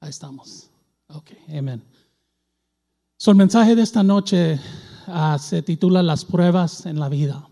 [0.00, 0.70] Ahí estamos.
[1.08, 1.82] Ok, amén.
[3.18, 4.60] So, el mensaje de esta noche
[5.06, 7.48] ah, se titula Las pruebas en la vida.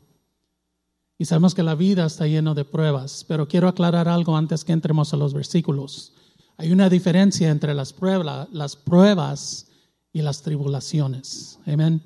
[1.16, 4.72] Y sabemos que la vida está llena de pruebas, pero quiero aclarar algo antes que
[4.72, 6.12] entremos a los versículos.
[6.56, 9.68] Hay una diferencia entre las pruebas, las pruebas
[10.12, 11.58] y las tribulaciones.
[11.66, 12.02] Amén.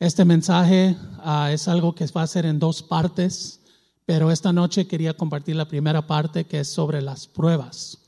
[0.00, 3.60] Este mensaje ah, es algo que va a ser en dos partes,
[4.04, 7.98] pero esta noche quería compartir la primera parte que es sobre las pruebas.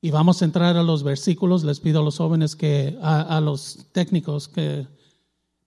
[0.00, 1.64] Y vamos a entrar a los versículos.
[1.64, 4.86] Les pido a los jóvenes que, a, los técnicos que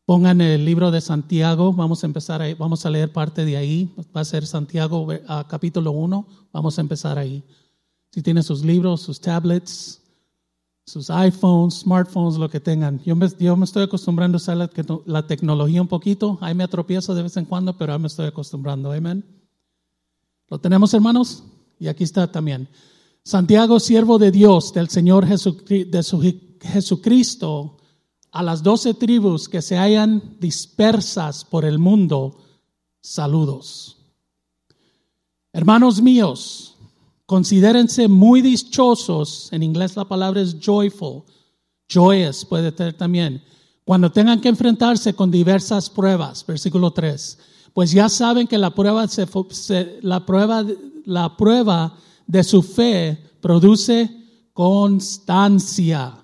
[0.06, 1.74] pongan el libro de Santiago.
[1.74, 3.94] Vamos a empezar ahí, vamos a leer parte de ahí.
[4.16, 5.08] Va a ser Santiago
[5.48, 6.28] capítulo 1.
[6.54, 7.44] Vamos a empezar ahí.
[8.12, 10.02] Si tienen sus libros, sus tablets,
[10.90, 13.00] sus iPhones, smartphones, lo que tengan.
[13.04, 14.70] Yo me, yo me estoy acostumbrando a usar la,
[15.06, 16.38] la, tecnología un poquito.
[16.42, 18.92] Ahí me atropiezo de vez en cuando, pero me estoy acostumbrando.
[18.92, 19.24] Amén.
[20.50, 21.44] ¿Lo tenemos, hermanos?
[21.80, 22.68] Y aquí está también.
[23.24, 25.28] Santiago, siervo de Dios, del Señor
[26.62, 27.78] Jesucristo,
[28.32, 32.38] a las doce tribus que se hayan dispersas por el mundo,
[33.02, 33.98] saludos.
[35.52, 36.76] Hermanos míos,
[37.26, 41.24] considérense muy dichosos, en inglés la palabra es joyful,
[41.92, 43.44] joyous puede ser también,
[43.84, 47.40] cuando tengan que enfrentarse con diversas pruebas, versículo 3,
[47.74, 49.08] pues ya saben que la prueba,
[50.02, 50.66] la prueba,
[51.06, 51.98] la prueba
[52.30, 54.08] de su fe produce
[54.54, 56.16] constancia.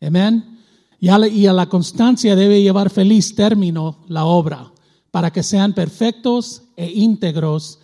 [0.00, 0.58] Amén.
[0.98, 1.18] Y a,
[1.52, 4.72] la, constancia debe llevar feliz término la obra,
[5.12, 7.78] para que sean perfectos e íntegros,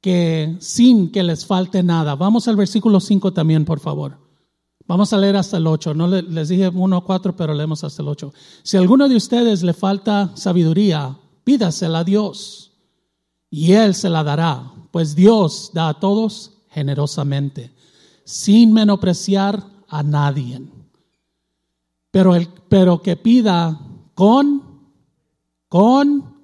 [0.00, 2.14] que sin que les falte nada.
[2.14, 4.18] Vamos al versículo 5 también, por favor.
[4.86, 5.92] Vamos a leer hasta el 8.
[5.92, 8.32] No les dije 1 o 4, pero leemos hasta el 8.
[8.62, 12.72] Si a alguno de ustedes le falta sabiduría, pídasela a Dios
[13.50, 17.70] y Él se la dará, pues Dios da a todos generosamente,
[18.22, 20.60] sin menospreciar a nadie.
[22.10, 23.80] Pero, el, pero que pida
[24.14, 24.62] con,
[25.68, 26.36] con,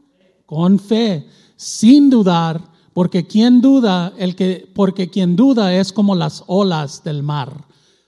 [0.47, 2.63] con fe, sin dudar,
[2.95, 7.67] porque quien duda, el que, porque quien duda es como las olas del mar,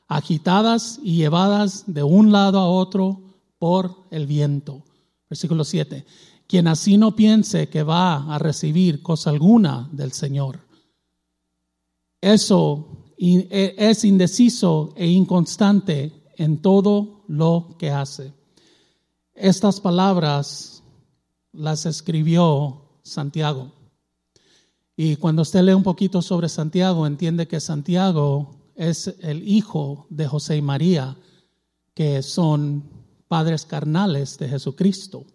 [0.08, 3.20] agitadas y llevadas de un lado a otro
[3.58, 4.82] por el viento.
[5.28, 6.06] Versículo 7.
[6.46, 10.63] Quien así no piense que va a recibir cosa alguna del Señor
[12.24, 18.32] eso e, es indeciso e inconstante en todo lo que hace.
[19.34, 20.82] Estas palabras
[21.52, 23.72] las escribió Santiago.
[24.96, 30.26] Y cuando usted lee un poquito sobre Santiago, entiende que Santiago es el hijo de
[30.26, 31.16] José y María,
[31.94, 32.84] que son
[33.28, 35.26] padres carnales de Jesucristo.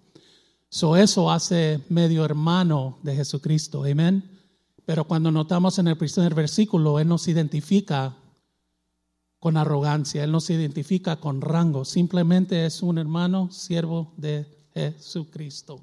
[0.70, 3.84] So eso hace medio hermano de Jesucristo.
[3.84, 4.39] Amén.
[4.90, 8.18] Pero cuando notamos en el primer versículo, Él nos identifica
[9.38, 15.80] con arrogancia, Él nos identifica con rango, simplemente es un hermano siervo de Jesucristo.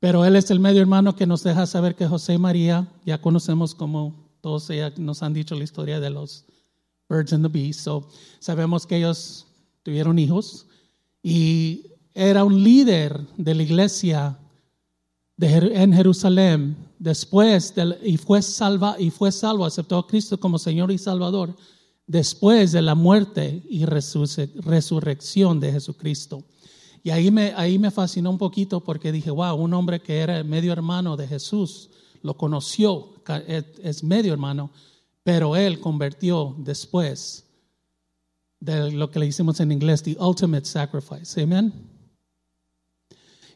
[0.00, 3.22] Pero Él es el medio hermano que nos deja saber que José y María, ya
[3.22, 6.44] conocemos como todos ya nos han dicho la historia de los
[7.08, 8.06] birds and the bees, so,
[8.38, 9.46] sabemos que ellos
[9.82, 10.66] tuvieron hijos
[11.22, 14.38] y era un líder de la iglesia
[15.38, 20.98] en Jerusalén después y fue salva y fue salvo, aceptó a Cristo como Señor y
[20.98, 21.54] Salvador
[22.06, 26.44] después de la muerte y resurrección de Jesucristo.
[27.02, 30.42] Y ahí me, ahí me fascinó un poquito porque dije, wow, un hombre que era
[30.42, 31.90] medio hermano de Jesús,
[32.22, 33.12] lo conoció,
[33.82, 34.70] es medio hermano,
[35.22, 37.44] pero él convirtió después
[38.60, 41.40] de lo que le hicimos en inglés, the ultimate sacrifice.
[41.42, 41.93] Amen.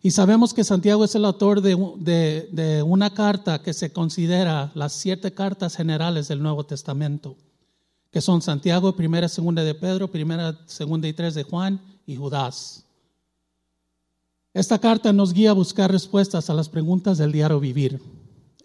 [0.02, 5.32] Y sabemos que Santiago es el autor de, una carta que se considera las siete
[5.32, 7.36] cartas generales del Nuevo Testamento,
[8.12, 12.84] que son Santiago, primera, segunda de Pedro, primera, segunda y tres de Juan y Judas.
[14.54, 18.00] Esta carta nos guía a buscar respuestas a las preguntas del diario vivir.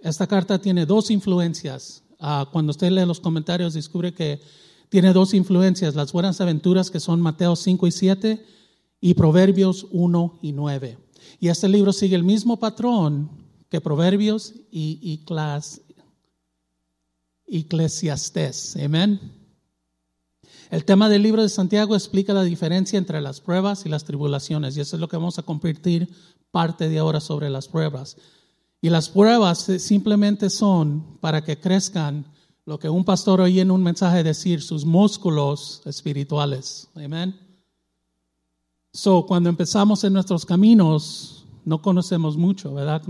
[0.02, 2.04] Esta carta tiene dos influencias.
[2.20, 4.40] Ah, cuando usted lee los comentarios descubre que
[4.90, 8.46] tiene dos influencias, las buenas aventuras que son Mateo 5 y 7
[9.02, 10.98] y Proverbios 1 y 9.
[11.40, 13.30] Y este libro sigue el mismo patrón
[13.70, 15.82] que Proverbios y, y Clas.
[18.84, 19.20] Amén.
[20.72, 24.76] El tema del libro de Santiago explica la diferencia entre las pruebas y las tribulaciones.
[24.76, 26.10] Y eso es lo que vamos a compartir
[26.50, 28.18] parte de ahora sobre las pruebas.
[28.82, 32.26] Y las pruebas simplemente son para que crezcan
[32.66, 36.88] lo que un pastor oye en un mensaje decir, sus músculos espirituales.
[36.96, 37.36] Amén.
[38.96, 43.02] So, cuando empezamos en nuestros caminos, no conocemos mucho, ¿verdad?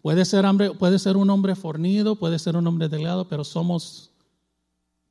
[0.00, 0.46] puede, ser
[0.78, 4.12] puede ser un hombre fornido, puede ser un hombre delgado, pero somos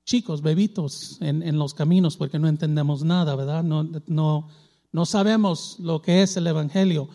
[0.05, 3.65] chicos, bebitos en, en los caminos porque no entendemos nada, ¿verdad?
[3.65, 4.47] No, no,
[4.93, 7.09] no sabemos lo que es el Evangelio.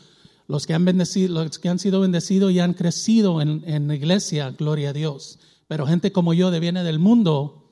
[0.47, 4.51] Los que han, bendecido, los han sido bendecidos y han crecido en, en la iglesia,
[4.51, 5.39] gloria a Dios.
[5.67, 7.71] Pero gente como yo de viene del mundo,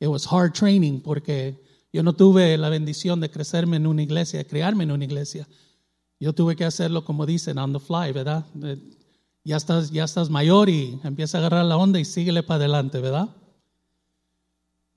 [0.00, 1.65] it was hard training porque
[1.96, 5.48] yo no tuve la bendición de crecerme en una iglesia, de criarme en una iglesia.
[6.20, 8.44] Yo tuve que hacerlo como dicen, on the fly, ¿verdad?
[8.62, 8.78] Eh,
[9.44, 13.00] ya estás, ya estás mayor y empieza a agarrar la onda y síguele para adelante,
[13.00, 13.30] ¿verdad?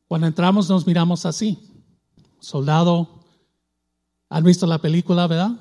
[0.10, 1.58] Cuando entramos nos miramos así.
[2.42, 3.24] Soldado,
[4.28, 5.52] ¿han visto la película, verdad?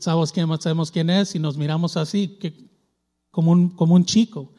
[0.00, 2.72] Sabemos quién, sabemos quién es y nos miramos así, que,
[3.30, 4.52] como, un, como un chico.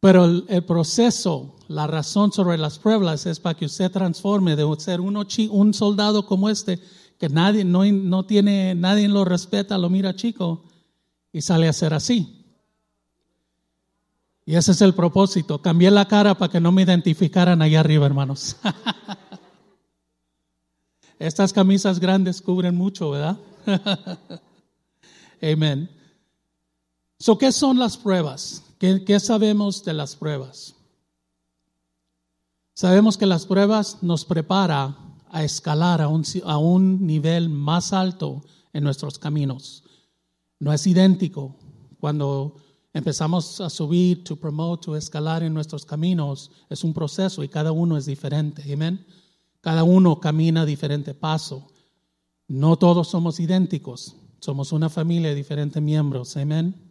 [0.00, 5.00] Pero el, proceso, la razón sobre las pruebas es para que usted transforme de ser
[5.00, 6.80] uno, un soldado como este,
[7.18, 10.64] que nadie, no, no tiene, nadie lo respeta, lo mira chico
[11.32, 12.44] y sale a ser así.
[14.44, 15.60] Y ese es el propósito.
[15.60, 18.56] Cambié la cara para que no me identificaran allá arriba, hermanos.
[21.18, 23.38] Estas camisas grandes cubren mucho, ¿verdad?
[25.42, 25.90] Amén.
[27.18, 28.65] So, ¿Qué son las pruebas?
[28.78, 30.74] ¿Qué, sabemos de las pruebas?
[32.74, 34.96] Sabemos que las pruebas nos prepara
[35.30, 38.42] a escalar a un, a un nivel más alto
[38.74, 39.82] en nuestros caminos.
[40.58, 41.56] No es idéntico.
[41.98, 42.56] Cuando
[42.92, 47.72] empezamos a subir, to promote, to escalar en nuestros caminos, es un proceso y cada
[47.72, 48.70] uno es diferente.
[48.70, 49.06] Amén.
[49.62, 51.68] Cada uno camina diferente paso.
[52.46, 54.16] No todos somos idénticos.
[54.40, 56.36] Somos una familia de diferentes miembros.
[56.36, 56.85] Amén.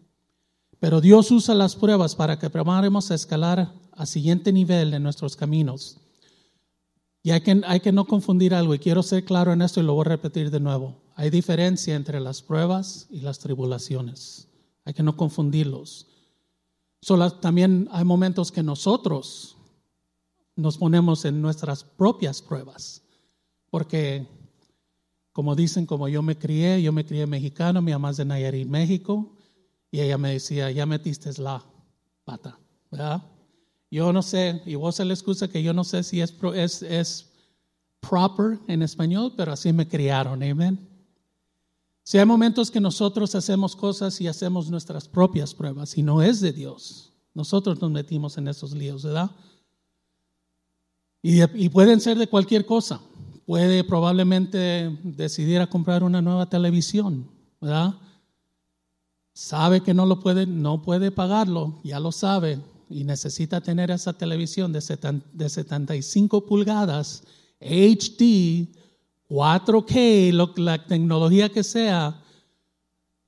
[0.79, 5.35] Pero Dios usa las pruebas para que preparemos a escalar a siguiente nivel en nuestros
[5.35, 5.97] caminos.
[7.23, 9.83] Y hay que, hay que no confundir algo, y quiero ser claro en esto y
[9.83, 11.01] lo voy a repetir de nuevo.
[11.15, 14.47] Hay diferencia entre las pruebas y las tribulaciones.
[14.83, 16.07] Hay que no confundirlos.
[17.41, 19.57] También hay momentos que nosotros
[20.55, 23.01] nos ponemos en nuestras propias pruebas.
[23.69, 24.27] Porque,
[25.31, 28.67] como dicen, como yo me crié, yo me crié mexicano, mi mamá es de Nayarit,
[28.67, 29.34] México,
[29.95, 31.63] y ella me decía, ya metiste la
[32.25, 32.59] pata,
[32.91, 33.23] ¿verdad?
[33.89, 36.81] Yo no sé, y vos se le excusa que yo no sé si es, es,
[36.81, 37.31] es
[38.01, 40.85] proper en español, pero así me criaron, amén.
[42.03, 46.41] Si hay momentos que nosotros hacemos cosas y hacemos nuestras propias pruebas y no es
[46.41, 49.31] de Dios, nosotros nos metimos en esos líos, ¿verdad?
[51.21, 52.99] Y, y pueden ser de cualquier cosa.
[53.45, 57.31] Puede probablemente decidir a comprar una nueva televisión,
[57.61, 57.95] ¿verdad?
[59.35, 62.57] Sabe que no lo puede, no puede pagarlo, ya lo sabe,
[62.89, 64.81] y necesita tener esa televisión de,
[65.33, 67.21] de 75 pulgadas,
[67.59, 68.69] HD,
[69.29, 72.23] 4K, la tecnología que sea,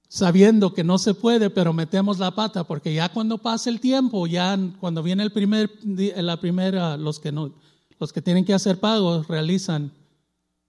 [0.08, 4.28] sabiendo que no se puede, pero metemos la pata, porque ya cuando pasa el tiempo,
[4.28, 7.52] ya cuando viene el primer, la primera, los que no,
[8.00, 9.92] los que tienen que hacer pagos realizan,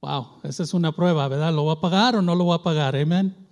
[0.02, 1.54] wow, esa es una prueba, ¿verdad?
[1.54, 2.96] ¿Lo voy a pagar o no lo voy a pagar?
[2.96, 3.47] Amén.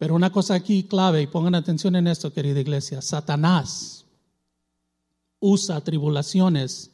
[0.00, 4.06] Pero una cosa aquí clave, y pongan atención en esto, querida iglesia, Satanás
[5.40, 6.90] usa tribulaciones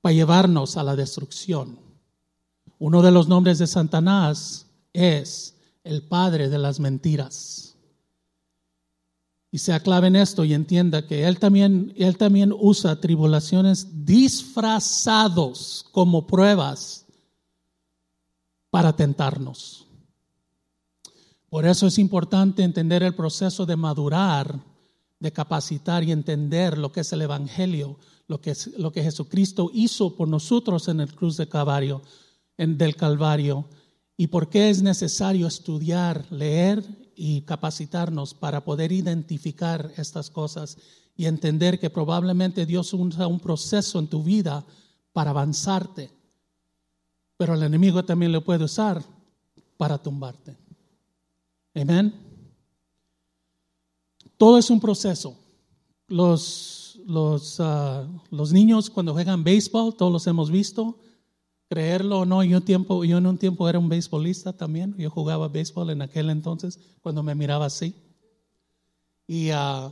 [0.00, 1.80] para llevarnos a la destrucción.
[2.78, 7.76] Uno de los nombres de Satanás es el padre de las mentiras.
[9.50, 15.86] Y sea clave en esto y entienda que él también, él también usa tribulaciones disfrazados
[15.90, 17.04] como pruebas
[18.70, 19.88] para tentarnos.
[21.52, 24.58] Por eso es importante entender el proceso de madurar,
[25.20, 29.70] de capacitar y entender lo que es el Evangelio, lo que, es, lo que Jesucristo
[29.74, 32.00] hizo por nosotros en el cruz de Calvario,
[32.56, 33.66] del Calvario,
[34.16, 36.82] y por qué es necesario estudiar, leer
[37.14, 40.78] y capacitarnos para poder identificar estas cosas
[41.18, 44.64] y entender que probablemente Dios usa un proceso en tu vida
[45.12, 46.12] para avanzarte,
[47.36, 49.04] pero el enemigo también lo puede usar
[49.76, 50.61] para tumbarte.
[51.74, 52.12] Amén.
[54.36, 55.38] Todo es un proceso.
[56.08, 60.98] Los, los, ah, los niños cuando juegan béisbol, todos los hemos visto.
[61.68, 64.94] Creerlo o no, yo, tiempo, yo en un tiempo era un beisbolista también.
[64.98, 67.94] Yo jugaba béisbol en aquel entonces cuando me miraba así.
[69.26, 69.90] Y uh,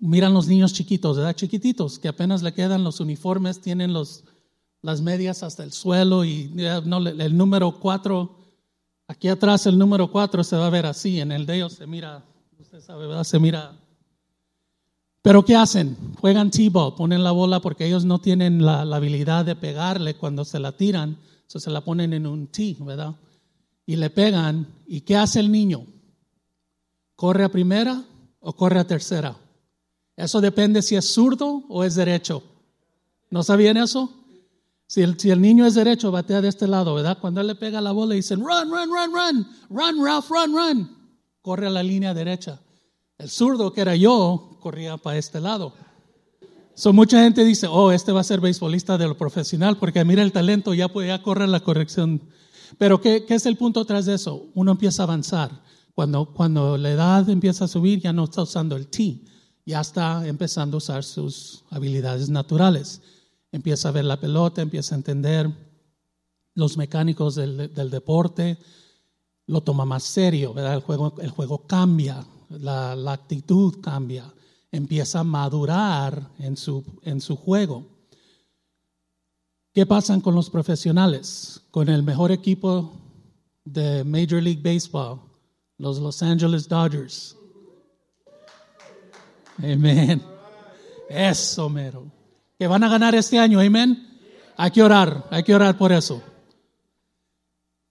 [0.00, 1.34] miran los niños chiquitos, ¿verdad?
[1.34, 4.24] Chiquititos, que apenas le quedan los uniformes, tienen los,
[4.82, 8.43] las medias hasta el suelo y el número cuatro
[9.06, 11.86] Aquí atrás el número 4 se va a ver así, en el de ellos se
[11.86, 12.24] mira,
[12.58, 13.24] usted sabe, ¿verdad?
[13.24, 13.72] Se mira.
[15.20, 15.96] Pero ¿qué hacen?
[16.20, 20.58] Juegan T-ball, ponen la bola porque ellos no tienen la, habilidad de pegarle cuando se
[20.58, 23.14] la tiran, eso se la ponen en un T, ¿verdad?
[23.86, 25.86] Y le pegan, ¿y qué hace el niño?
[27.14, 28.02] ¿Corre a primera
[28.40, 29.36] o corre a tercera?
[30.16, 32.42] Eso depende si es zurdo o es derecho.
[33.30, 34.23] ¿No sabían eso?
[34.86, 37.18] Si el, si el, niño es derecho, batea de este lado, ¿verdad?
[37.20, 40.90] Cuando él le pega la bola dicen, run, run, run, run, run, Ralph, run, run.
[41.40, 42.60] Corre a la línea derecha.
[43.18, 45.74] El zurdo, que era yo, corría para este lado.
[46.74, 50.22] So, mucha gente dice, oh, este va a ser beisbolista de lo profesional porque mira
[50.22, 52.20] el talento, ya puede correr la corrección.
[52.78, 54.48] Pero ¿qué, ¿qué, es el punto tras de eso?
[54.54, 55.62] Uno empieza a avanzar.
[55.94, 59.20] Cuando, cuando la edad empieza a subir, ya no está usando el T,
[59.64, 63.00] ya está empezando a usar sus habilidades naturales.
[63.54, 65.48] Empieza a ver la pelota, empieza a entender
[66.54, 68.58] los mecánicos del, deporte,
[69.46, 70.74] lo toma más serio, ¿verdad?
[70.74, 74.24] El juego, el juego cambia, la, actitud cambia
[74.72, 77.86] empieza a madurar en su, en su juego.
[79.72, 81.60] ¿Qué pasa con los profesionales?
[81.70, 82.92] Con el mejor equipo
[83.64, 85.20] de Major League Baseball,
[85.78, 87.36] los Los Angeles Dodgers.
[89.58, 90.20] Amén.
[91.08, 92.13] Eso, mero.
[92.58, 94.08] Que van a ganar este año, amén.
[94.56, 96.22] Hay que orar, hay que orar por eso.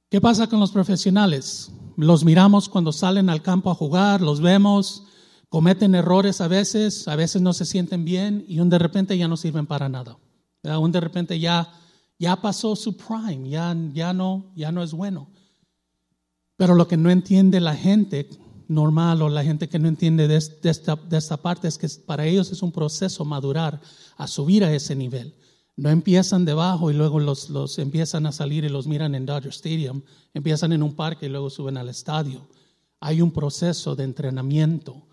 [0.10, 1.72] ¿Qué pasa con los profesionales?
[1.98, 5.04] Los miramos cuando salen al campo a jugar, los vemos,
[5.50, 9.28] cometen errores a veces, a veces no se sienten bien y un de repente ya
[9.28, 10.18] no sirven para nada.
[10.64, 11.74] Un de repente ya,
[12.18, 15.30] ya pasó su prime, ya, ya, no, ya no es bueno.
[16.56, 18.30] Pero lo que no entiende la gente
[18.68, 22.62] normal o la gente que no entiende de, esta, parte es que para ellos es
[22.62, 23.82] un proceso madurar
[24.18, 25.36] a subir a ese nivel.
[25.76, 30.02] No empiezan debajo y luego los, empiezan a salir y los miran en Dodger Stadium,
[30.34, 32.48] empiezan en un parque y luego suben al estadio.
[33.00, 35.04] Hay un proceso de entrenamiento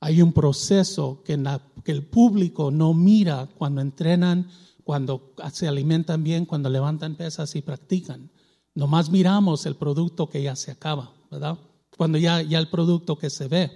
[0.00, 4.48] hay un proceso que, el público no mira cuando entrenan,
[4.84, 8.30] cuando se alimentan bien, cuando levantan pesas y practican.
[8.74, 11.58] Nomás miramos el producto que ya se acaba, ¿verdad?
[11.98, 13.70] Cuando ya, ya el producto que se ve.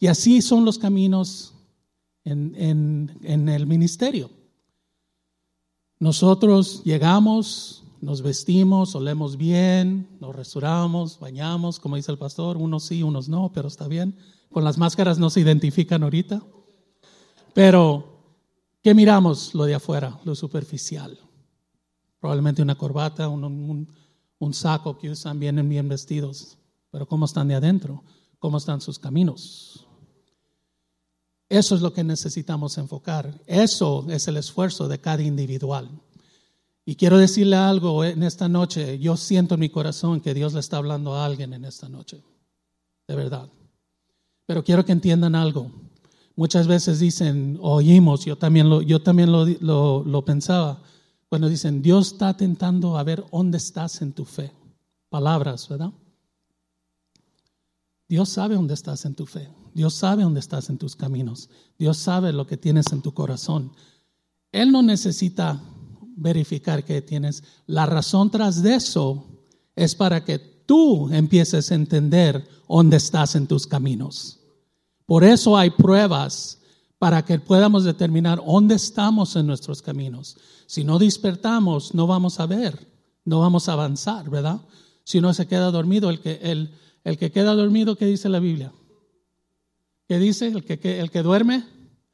[0.00, 1.52] Y así son los caminos
[2.24, 4.30] en, en el ministerio.
[5.98, 13.04] Nosotros llegamos, nos vestimos, olemos bien, nos restauramos, bañamos, como dice el pastor, unos sí,
[13.04, 14.16] unos no, pero está bien.
[14.50, 16.42] Con las máscaras no se identifican ahorita.
[17.54, 18.24] Pero,
[18.82, 19.54] ¿qué miramos?
[19.54, 21.18] Lo de afuera, lo superficial.
[22.18, 23.88] Probablemente una corbata, un,
[24.38, 26.58] un, saco que usan, vienen bien vestidos.
[26.92, 28.04] Pero ¿cómo están de adentro?
[28.38, 29.88] ¿Cómo están sus caminos?
[31.48, 33.40] Eso es lo que necesitamos enfocar.
[33.46, 35.90] Eso es el esfuerzo de cada individual.
[36.84, 38.98] Y quiero decirle algo en esta noche.
[38.98, 42.22] Yo siento en mi corazón que Dios le está hablando a alguien en esta noche.
[43.08, 43.48] De verdad.
[44.46, 45.70] Pero quiero que entiendan algo.
[46.36, 50.82] Muchas veces dicen, oímos, yo también lo, yo también lo, lo, pensaba,
[51.28, 54.50] cuando dicen, Dios está tentando a ver dónde estás en tu fe.
[55.10, 55.92] Palabras, ¿verdad?
[58.12, 59.48] Dios sabe dónde estás en tu fe.
[59.72, 61.48] Dios sabe dónde estás en tus caminos.
[61.78, 63.72] Dios sabe lo que tienes en tu corazón.
[64.52, 65.62] Él no necesita
[66.14, 67.42] verificar que tienes.
[67.66, 69.24] La razón tras de eso
[69.74, 74.40] es para que tú empieces a entender dónde estás en tus caminos.
[75.06, 76.58] Por eso hay pruebas
[76.98, 80.36] para que podamos determinar dónde estamos en nuestros caminos.
[80.66, 82.78] Si no despertamos, no vamos a ver,
[83.24, 84.60] no vamos a avanzar, ¿verdad?
[85.02, 88.38] Si no se queda dormido, el que, el, el que queda dormido, ¿qué dice la
[88.38, 88.72] Biblia?
[90.08, 90.48] ¿Qué dice?
[90.48, 91.64] El que, el que duerme,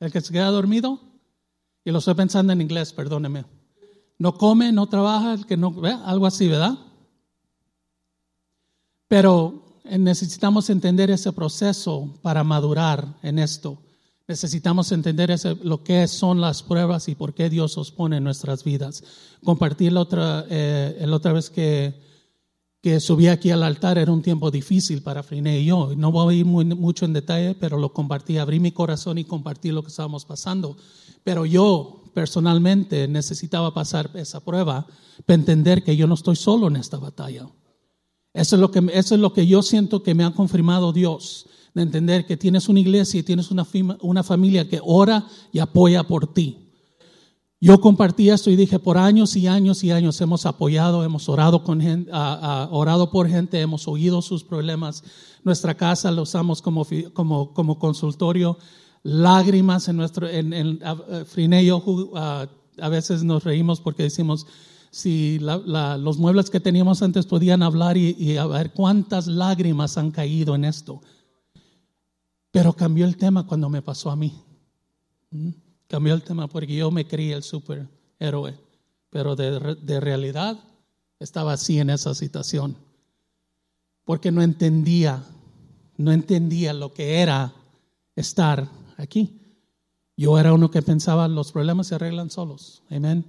[0.00, 1.00] el que se queda dormido.
[1.85, 3.45] Y lo estoy pensando en inglés, perdóneme.
[4.18, 6.78] No come, no trabaja, el que no, ve, algo así, ¿verdad?
[9.07, 13.78] Pero necesitamos entender ese proceso para madurar en esto.
[14.26, 18.64] Necesitamos entender lo que son las pruebas y por qué Dios os pone en nuestras
[18.64, 19.02] vidas.
[19.42, 21.95] Compartir la otra, eh, la otra vez que,
[22.80, 25.94] que subí aquí al altar era un tiempo difícil para Friné y yo.
[25.97, 29.25] No voy a ir muy, mucho en detalle, pero lo compartí, abrí mi corazón y
[29.25, 30.76] compartí lo que estábamos pasando.
[31.25, 34.87] Pero yo personalmente necesitaba pasar esa prueba
[35.26, 37.49] para entender que yo no estoy solo en esta batalla.
[38.32, 41.47] Eso es lo que, eso es lo que yo siento que me ha confirmado Dios,
[41.75, 43.66] de entender que tienes una iglesia y tienes una,
[44.00, 46.68] una familia que ora y apoya por ti.
[47.61, 51.65] Yo compartí esto y dije, por años y años y años hemos apoyado, hemos orado,
[51.65, 55.03] con gente, orado por gente, hemos oído sus problemas.
[55.43, 58.59] Nuestra casa lo usamos como, como, como consultorio.
[59.03, 64.47] Lágrimas en nuestro, en, en, a veces nos reímos porque decimos,
[64.91, 70.55] si los muebles que teníamos antes podían hablar y, a ver cuántas lágrimas han caído
[70.55, 71.00] en esto.
[72.50, 74.35] Pero cambió el tema cuando me pasó a mí.
[75.31, 75.50] ¿Mm?
[75.88, 78.59] Cambió el tema porque yo me creí el superhéroe,
[79.09, 80.59] pero de, realidad
[81.18, 82.76] estaba así en esa situación.
[84.04, 85.25] Porque no entendía,
[85.97, 87.54] no entendía lo que era
[88.14, 88.68] estar
[88.99, 89.40] aquí.
[90.14, 92.83] Yo era uno que pensaba los problemas se arreglan solos.
[92.90, 93.25] Amén.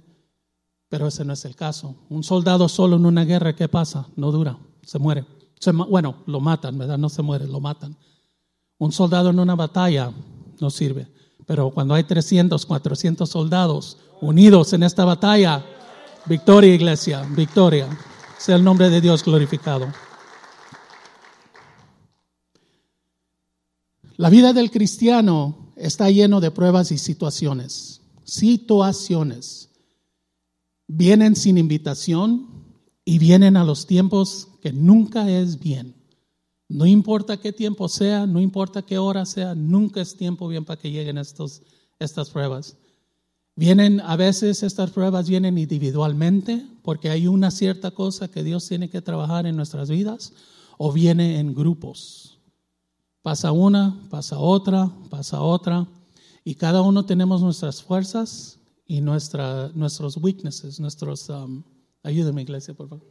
[0.90, 1.94] Pero ese no es el caso.
[2.10, 4.06] Un soldado solo en una guerra, ¿qué pasa?
[4.16, 5.24] No dura, se muere.
[5.88, 6.98] bueno, lo matan, ¿verdad?
[6.98, 7.96] No se muere, lo matan.
[8.76, 10.12] Un soldado en una batalla
[10.60, 11.06] no sirve.
[11.50, 15.66] Pero cuando hay 300, 400 soldados unidos en esta batalla,
[16.26, 17.88] victoria iglesia, victoria.
[18.38, 19.92] Sea el nombre de Dios glorificado.
[24.16, 28.00] La vida del cristiano está lleno de pruebas y situaciones.
[28.22, 29.70] Situaciones.
[30.86, 32.46] Vienen sin invitación
[33.04, 35.99] y vienen a los tiempos que nunca es bien.
[36.70, 40.80] No importa qué tiempo sea, no importa qué hora sea, nunca es tiempo bien para
[40.80, 41.62] que lleguen estos,
[41.98, 42.76] estas pruebas.
[43.56, 48.88] Vienen, a veces estas pruebas vienen individualmente porque hay una cierta cosa que Dios tiene
[48.88, 50.32] que trabajar en nuestras vidas
[50.78, 52.38] o viene en grupos.
[53.20, 55.88] Pasa una, pasa otra, pasa otra,
[56.44, 61.64] y cada uno tenemos nuestras fuerzas y nuestra, nuestros weaknesses, nuestros, um,
[62.04, 63.04] iglesia, por favor.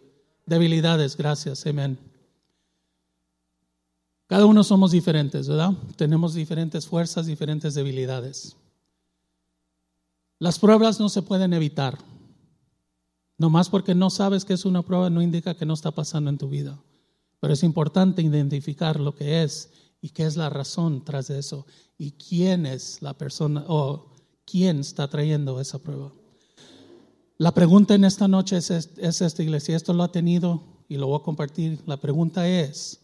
[0.46, 2.09] Debilidades, gracias, amén.
[4.30, 5.74] Cada uno somos diferentes, ¿verdad?
[5.96, 8.56] Tenemos diferentes fuerzas, diferentes debilidades.
[10.38, 11.98] Las pruebas no se pueden evitar.
[13.40, 16.30] No más porque no sabes que es una prueba no indica que no está pasando
[16.30, 16.80] en tu vida.
[17.40, 21.66] Pero es importante identificar lo que es y qué es la razón tras de eso
[21.98, 24.14] y quién es la persona o
[24.46, 26.14] quién está trayendo esa prueba.
[27.40, 31.08] La pregunta en esta noche es, es esta iglesia, esto lo ha tenido y lo
[31.08, 31.82] voy a compartir.
[31.88, 33.00] La pregunta es,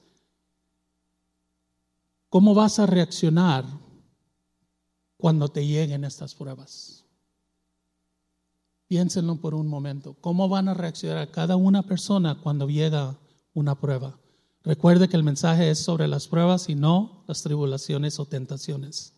[2.36, 3.64] ¿cómo vas a reaccionar
[5.16, 7.06] cuando te lleguen estas pruebas?
[8.88, 10.16] Piénsenlo por un momento.
[10.20, 13.18] ¿Cómo van a reaccionar cada una persona cuando llega
[13.54, 14.20] una prueba?
[14.64, 19.14] Recuerde que el mensaje es sobre las pruebas y no las tribulaciones o tentaciones.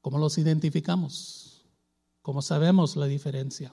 [0.00, 1.66] ¿Cómo los identificamos?
[2.22, 3.70] ¿Cómo sabemos la diferencia?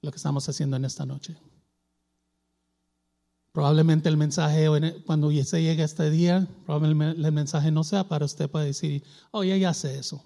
[0.00, 1.36] Lo que estamos haciendo en esta noche.
[3.56, 4.68] Probablemente el mensaje,
[5.06, 9.44] cuando se llegue este día, probablemente el mensaje no sea para usted para decir, oh,
[9.44, 10.22] ya, sé eso.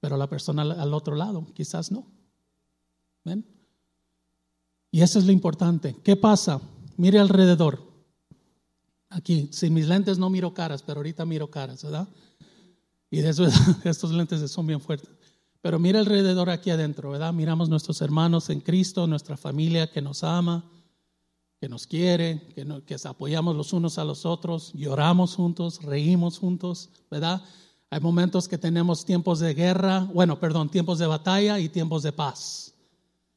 [0.00, 2.10] Pero la persona al otro lado, quizás no.
[3.24, 3.46] ¿Ven?
[4.90, 5.94] Y eso es lo importante.
[6.02, 6.60] ¿Qué pasa?
[6.96, 7.78] Mire alrededor.
[9.10, 12.08] Aquí, sin mis lentes no miro caras, pero ahorita miro caras, ¿verdad?
[13.12, 13.46] Y de eso,
[13.84, 15.08] estos lentes son bien fuertes.
[15.62, 17.32] Pero mira alrededor aquí adentro, ¿verdad?
[17.32, 20.68] Miramos nuestros hermanos en Cristo, nuestra familia que nos ama,
[21.60, 26.38] que nos quiere, que, nos, que apoyamos los unos a los otros, lloramos juntos, reímos
[26.38, 27.42] juntos, ¿verdad?
[27.90, 32.12] Hay momentos que tenemos tiempos de guerra, bueno, perdón, tiempos de batalla y tiempos de
[32.12, 32.74] paz.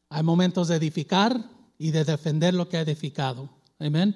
[0.10, 3.49] Hay momentos de edificar y de defender lo que ha edificado.
[3.80, 4.15] Amén.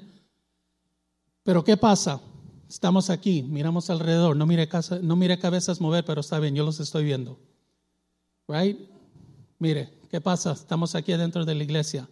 [1.44, 2.22] Pero ¿qué pasa?
[2.68, 6.64] Estamos aquí, miramos alrededor, no mire, casa, no mire cabezas mover, pero está bien, yo
[6.64, 7.38] los estoy viendo.
[8.48, 8.80] Right?
[9.60, 10.54] Mire, ¿qué pasa?
[10.54, 12.08] Estamos aquí adentro de la iglesia.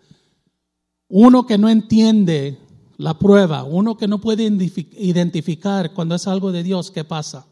[1.10, 2.58] Uno que no entiende
[2.98, 7.46] la prueba, uno que no puede identificar cuando es algo de Dios, ¿qué pasa?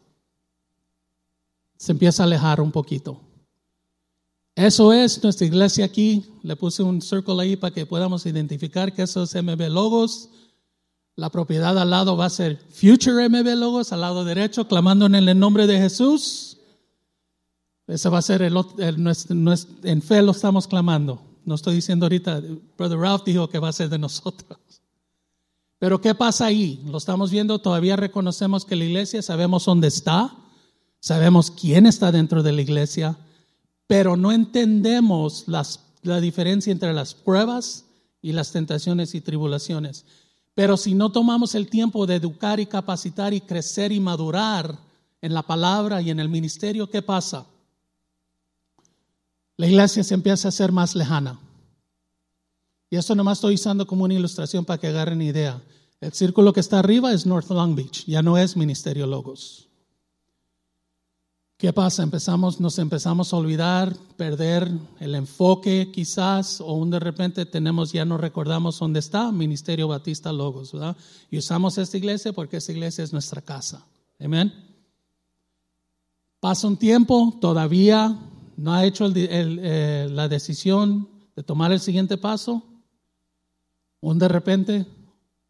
[1.76, 3.20] Se empieza a alejar un poquito.
[4.54, 6.24] Eso es nuestra iglesia aquí.
[6.42, 10.30] Le puse un círculo ahí para que podamos identificar que eso es MB Logos
[11.18, 15.16] la propiedad al lado va a ser Future MB Logos, al lado derecho, clamando en
[15.16, 16.58] el nombre de Jesús.
[17.88, 18.56] Ese va a ser el,
[19.82, 21.20] en fe lo estamos clamando.
[21.48, 22.42] No estoy diciendo ahorita,
[22.76, 24.58] Brother Ralph dijo que va a ser de nosotros.
[25.78, 26.82] Pero ¿qué pasa ahí?
[26.84, 30.36] Lo estamos viendo, todavía reconocemos que la iglesia, sabemos dónde está,
[31.00, 33.16] sabemos quién está dentro de la iglesia,
[33.86, 37.86] pero no entendemos la diferencia entre las pruebas
[38.20, 40.04] y las tentaciones y tribulaciones.
[40.54, 44.78] Pero si no tomamos el tiempo de educar y capacitar y crecer y madurar
[45.22, 47.46] en la palabra y en el ministerio, ¿qué pasa?
[49.58, 51.38] La iglesia se empieza a hacer más lejana.
[52.88, 55.60] Y esto nomás estoy usando como una ilustración para que agarren idea.
[56.00, 59.68] El círculo que está arriba es North Long Beach, ya no es Ministerio Logos.
[61.56, 62.04] ¿Qué pasa?
[62.04, 68.04] Empezamos, nos empezamos a olvidar, perder el enfoque quizás, o un de repente tenemos, ya
[68.04, 70.96] no recordamos dónde está, Ministerio Batista Logos, ¿verdad?
[71.32, 73.84] Y usamos esta iglesia porque esta iglesia es nuestra casa.
[74.20, 74.52] Amén.
[76.38, 78.16] Pasa un tiempo, todavía
[78.58, 82.64] no ha hecho eh, la decisión de tomar el siguiente paso.
[84.00, 84.84] Un de repente,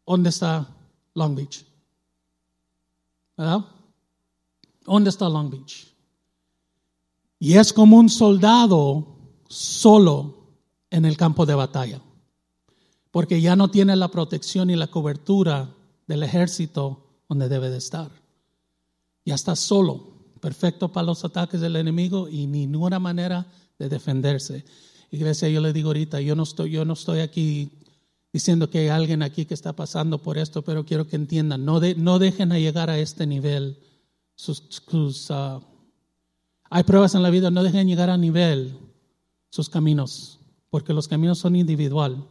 [0.05, 0.67] ¿dónde está
[1.15, 1.65] Long Beach?
[3.35, 3.65] ¿Verdad?
[4.85, 5.87] ¿Dónde está Long Beach?
[7.39, 9.07] Y es como un soldado
[9.47, 10.35] solo
[10.91, 12.01] en el campo de batalla,
[13.09, 15.73] porque ya no tiene la protección y la cobertura
[16.05, 18.11] del ejército donde debe de estar.
[19.25, 23.45] Ya está solo, perfecto para los ataques del enemigo y ninguna manera
[23.77, 24.65] de defenderse.
[25.11, 27.71] Iglesia, yo le digo ahorita, yo no estoy, yo no estoy aquí
[28.31, 31.79] diciendo que hay alguien aquí que está pasando por esto, pero quiero que entiendan, no,
[31.97, 33.77] no dejen a llegar a este nivel
[34.35, 35.59] sus, ah,
[36.69, 38.77] hay pruebas en la vida, no dejen llegar a nivel
[39.49, 42.25] sus caminos, porque los caminos son individual,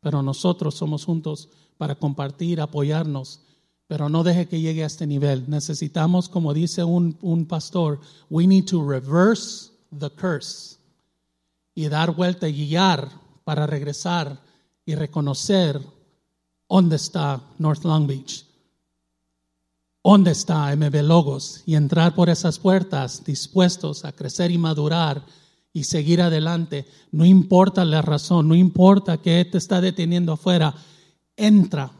[0.00, 3.40] pero nosotros somos juntos para compartir, apoyarnos,
[3.90, 5.50] pero no deje que llegue a este nivel.
[5.50, 7.98] Necesitamos, como dice un, un pastor,
[8.30, 10.76] we need to reverse the curse
[11.74, 13.10] y dar vuelta y guiar
[13.42, 14.40] para regresar
[14.86, 15.84] y reconocer
[16.68, 18.46] dónde está North Long Beach,
[20.04, 25.26] dónde está MB Logos y entrar por esas puertas dispuestos a crecer y madurar
[25.72, 26.86] y seguir adelante.
[27.10, 30.76] No importa la razón, no importa que te está deteniendo afuera,
[31.34, 31.90] entra,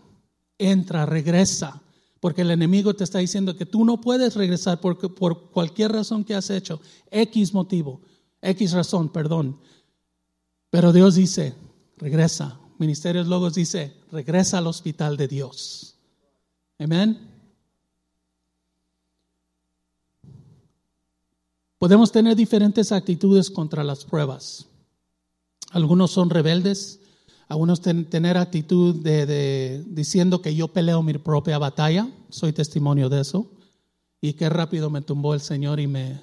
[0.61, 1.83] entra, regresa.
[2.20, 6.23] Porque el enemigo te está diciendo que tú no puedes regresar porque, por cualquier razón
[6.23, 8.03] que has hecho, X motivo,
[8.42, 9.59] X razón, perdón.
[10.68, 11.55] Pero Dios dice,
[11.96, 12.61] regresa.
[12.79, 15.96] Ministerios Logos dice, regresa al hospital de Dios.
[16.79, 17.18] Amén.
[21.79, 24.66] Podemos tener diferentes actitudes contra las pruebas.
[25.70, 27.01] Algunos son rebeldes,
[27.51, 33.51] algunos tener actitud de, diciendo que yo peleo mi propia batalla, soy testimonio de eso,
[34.23, 36.21] y qué rápido me tumbó el Señor y me,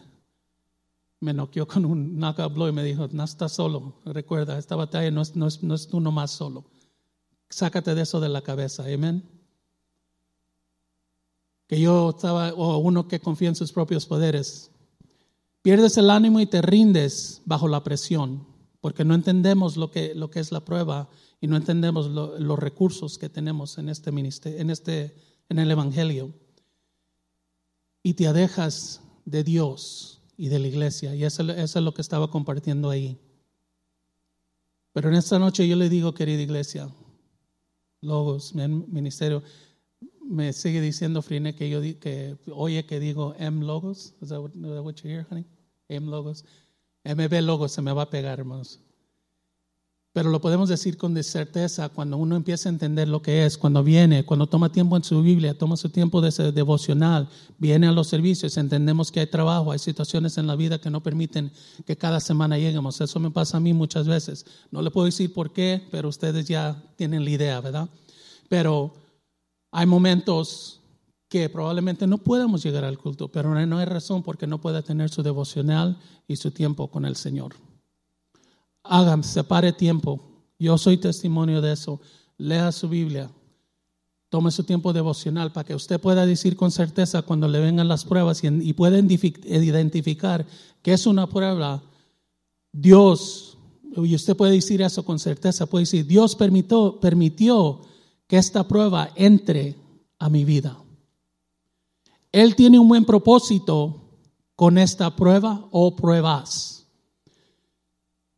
[1.20, 5.22] me noqueó con un knockout y me dijo, no estás solo, recuerda, esta batalla no
[5.22, 6.66] es, no es, no es tú nomás solo,
[7.50, 9.24] sácate de eso de la cabeza, amén.
[11.68, 14.72] Que yo estaba, o uno que confía en sus propios poderes,
[15.68, 18.48] Pierdes el ánimo y te rindes bajo la presión,
[18.88, 21.10] porque no entendemos lo que, lo que es la prueba
[21.42, 25.14] y no entendemos los recursos que tenemos en este ministerio, en este,
[25.50, 26.34] en el Evangelio.
[28.02, 31.14] Y te alejas de Dios y de la iglesia.
[31.16, 33.20] Y eso, eso es lo que estaba compartiendo ahí.
[34.94, 36.90] Pero en esta noche yo le digo, querida iglesia,
[38.00, 39.44] Logos, ministerio,
[40.22, 44.16] me sigue diciendo Frine que yo que oye que digo M Logos.
[44.22, 45.44] Is that what, what you hear, honey?
[45.90, 46.46] M logos.
[47.16, 48.80] MB logos se me va a pegar, hermanos.
[50.18, 53.84] Pero lo podemos decir con certeza cuando uno empieza a entender lo que es, cuando
[53.84, 58.08] viene, cuando toma tiempo en su Biblia, toma su tiempo de devocional, viene a los
[58.08, 61.52] servicios, entendemos que hay trabajo, hay situaciones en la vida que no permiten
[61.86, 63.00] que cada semana lleguemos.
[63.00, 64.48] Eso me pasa a mí muchas veces.
[64.72, 67.88] No le puedo decir por qué, pero ustedes ya tienen la idea, ¿verdad?
[68.50, 68.96] Pero
[69.72, 70.82] hay momentos
[71.30, 75.10] que probablemente no podamos llegar al culto, pero no hay razón porque no pueda tener
[75.10, 77.56] su devocional y su tiempo con el Señor.
[78.84, 80.22] Hagan, separe tiempo.
[80.58, 82.00] Yo soy testimonio de eso.
[82.38, 83.30] Lea su Biblia.
[84.30, 88.06] Tome su tiempo devocional para que usted pueda decir con certeza cuando le vengan las
[88.06, 90.46] pruebas y, y pueda identificar
[90.82, 91.84] que es una prueba.
[92.72, 93.58] Dios,
[93.96, 97.82] y usted puede decir eso con certeza, puede decir, Dios permitió, permitió
[98.28, 99.76] que esta prueba entre
[100.20, 100.78] a mi vida.
[102.32, 104.04] Él tiene un buen propósito
[104.56, 106.88] con esta prueba o pruebas.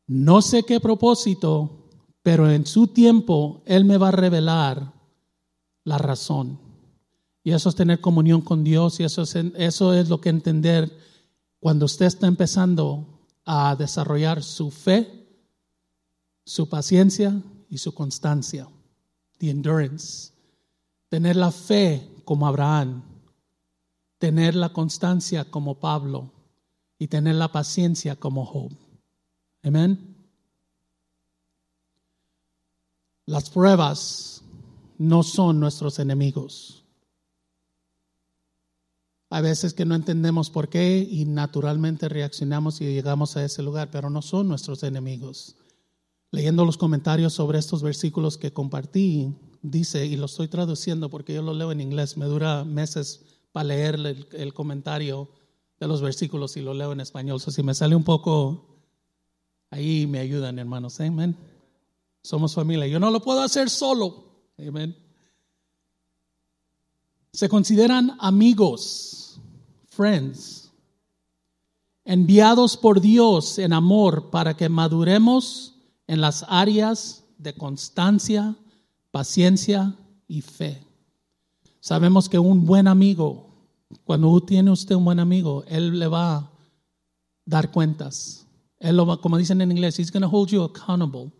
[0.08, 1.88] No sé qué propósito,
[2.23, 4.93] pero en su tiempo Él me va a revelar
[5.84, 6.60] la razón.
[7.43, 10.91] Y eso es tener comunión con Dios y eso es, eso es lo que entender
[11.60, 13.06] cuando usted está empezando
[13.45, 15.28] a desarrollar su fe,
[16.45, 18.67] su paciencia y su constancia,
[19.38, 20.32] the endurance.
[21.10, 23.04] Tener la fe como Abraham,
[24.19, 26.32] tener la constancia como Pablo
[26.99, 28.71] y tener la paciencia como Job.
[29.63, 30.15] Amén.
[33.25, 34.43] Las pruebas
[34.97, 36.84] no son nuestros enemigos.
[39.32, 43.89] Hay veces que no entendemos por qué y naturalmente reaccionamos y llegamos a ese lugar,
[43.91, 45.55] pero no son nuestros enemigos.
[46.32, 51.43] Leyendo los comentarios sobre estos versículos que compartí, dice, y lo estoy traduciendo porque yo
[51.43, 53.95] lo leo en inglés, me dura meses para leer
[54.31, 55.29] el, comentario
[55.79, 57.39] de los versículos y lo leo en español.
[57.39, 58.79] si me sale un poco,
[59.69, 60.99] ahí me ayudan, hermanos.
[60.99, 61.35] Amén.
[62.21, 62.88] Somos familia.
[62.88, 64.25] Yo no lo puedo hacer solo.
[64.57, 64.95] Amén.
[67.31, 69.39] Se consideran amigos,
[69.88, 70.71] friends,
[72.03, 75.75] enviados por Dios en amor para que maduremos
[76.07, 78.55] en las áreas de constancia,
[79.12, 79.95] paciencia
[80.27, 80.88] y fe.
[81.79, 83.47] Sabemos que un buen amigo,
[84.03, 86.51] cuando tiene usted un buen amigo, él le va a
[87.45, 88.47] dar cuentas.
[88.79, 91.31] Él lo va, como dicen en inglés, he's going to hold you accountable.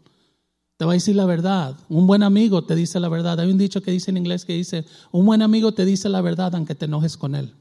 [0.78, 1.78] Te va a decir la verdad.
[1.89, 3.39] Un buen amigo te dice la verdad.
[3.39, 6.21] Hay un dicho que dice en inglés que dice, un buen amigo te dice la
[6.21, 7.54] verdad aunque te enojes con él.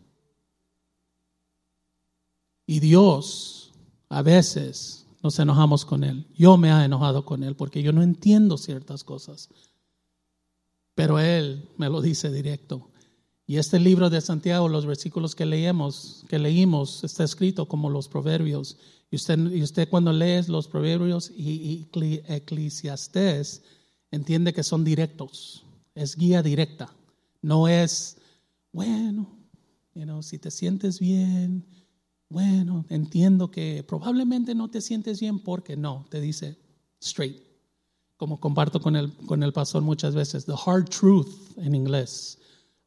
[2.67, 3.73] Y Dios,
[4.09, 6.27] a veces, nos enojamos con Él.
[6.37, 9.49] Yo me he enojado con Él porque yo no entiendo ciertas cosas.
[10.99, 12.91] Pero Él me lo dice directo.
[13.47, 18.09] Y este libro de Santiago, los versículos que leímos, que leímos, está escrito como los
[18.09, 18.79] proverbios.
[19.09, 23.63] Y usted, y usted cuando lee los proverbios y, y eclesiastés,
[24.11, 25.65] entiende que son directos.
[25.95, 26.93] Es guía directa.
[27.43, 28.17] No es,
[28.73, 29.29] bueno,
[30.23, 31.65] si te sientes bien,
[32.29, 36.59] bueno, entiendo que probablemente no te sientes bien porque no, te dice
[37.01, 37.48] straight.
[38.19, 42.39] Como comparto con el, con el pastor muchas veces, the hard truth en inglés.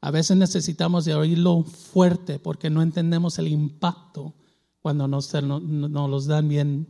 [0.02, 4.36] A veces necesitamos de oírlo fuerte porque no entendemos el impacto
[4.82, 6.88] cuando nos, nos los dan bien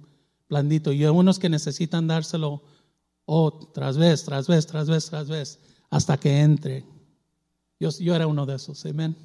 [0.50, 0.92] blandito.
[0.92, 2.62] Y hay unos que necesitan dárselo
[3.26, 6.86] oh, tras vez, tras vez, tras vez, tras vez, hasta que entre.
[7.80, 9.16] Yo, yo era uno de esos, amén.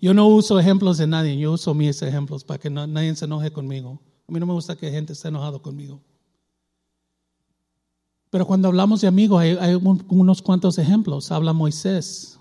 [0.00, 3.50] Yo no uso ejemplos de nadie, yo uso mis ejemplos para que nadie se enoje
[3.50, 4.00] conmigo.
[4.28, 6.00] A mí no me gusta que gente esté enojado conmigo.
[8.34, 11.30] Pero cuando hablamos de amigos, hay, unos cuantos ejemplos.
[11.30, 12.40] Habla Moisés,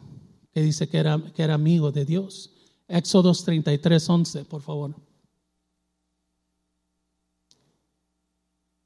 [0.51, 2.49] que dice que era, que era amigo de Dios.
[2.87, 4.95] Éxodos 33, 11, por favor.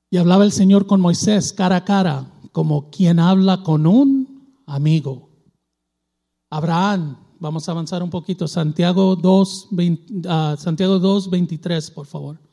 [0.09, 5.29] Y hablaba el Señor con Moisés cara a cara, como quien habla con un amigo.
[6.49, 9.69] Abraham, vamos a avanzar un poquito, Santiago 2,
[10.27, 12.46] ah, Santiago 2 23, por favor.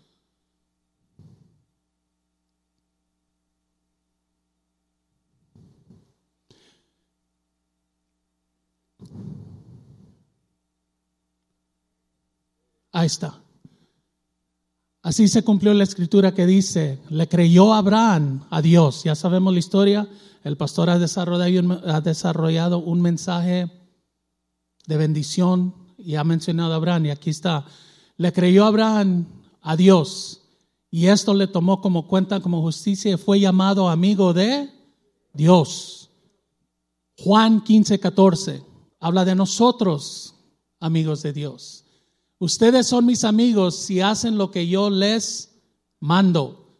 [12.94, 13.42] Ahí está.
[15.02, 19.02] Así se cumplió la escritura que dice, le creyó Abraham a Dios.
[19.02, 20.08] Ya sabemos la historia.
[20.44, 23.68] El pastor ha desarrollado, un mensaje
[24.86, 27.06] de bendición y ha mencionado a Abraham.
[27.06, 27.66] Y aquí está.
[28.16, 29.26] Le creyó Abraham
[29.60, 30.42] a Dios.
[30.88, 34.70] Y esto le tomó como cuenta, como justicia, y fue llamado amigo de
[35.32, 36.10] Dios.
[37.18, 38.62] Juan 15, 14
[39.00, 40.36] habla de nosotros,
[40.78, 41.83] amigos de Dios.
[42.44, 45.62] Ustedes son mis amigos si hacen lo que yo les
[45.98, 46.76] mando.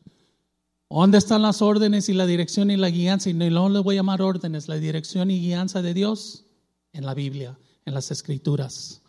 [0.90, 3.30] ¿Dónde están las órdenes y la dirección y la guianza?
[3.30, 6.44] Y no les voy a llamar órdenes, la dirección y guianza de Dios
[6.92, 9.00] en la Biblia, en las Escrituras.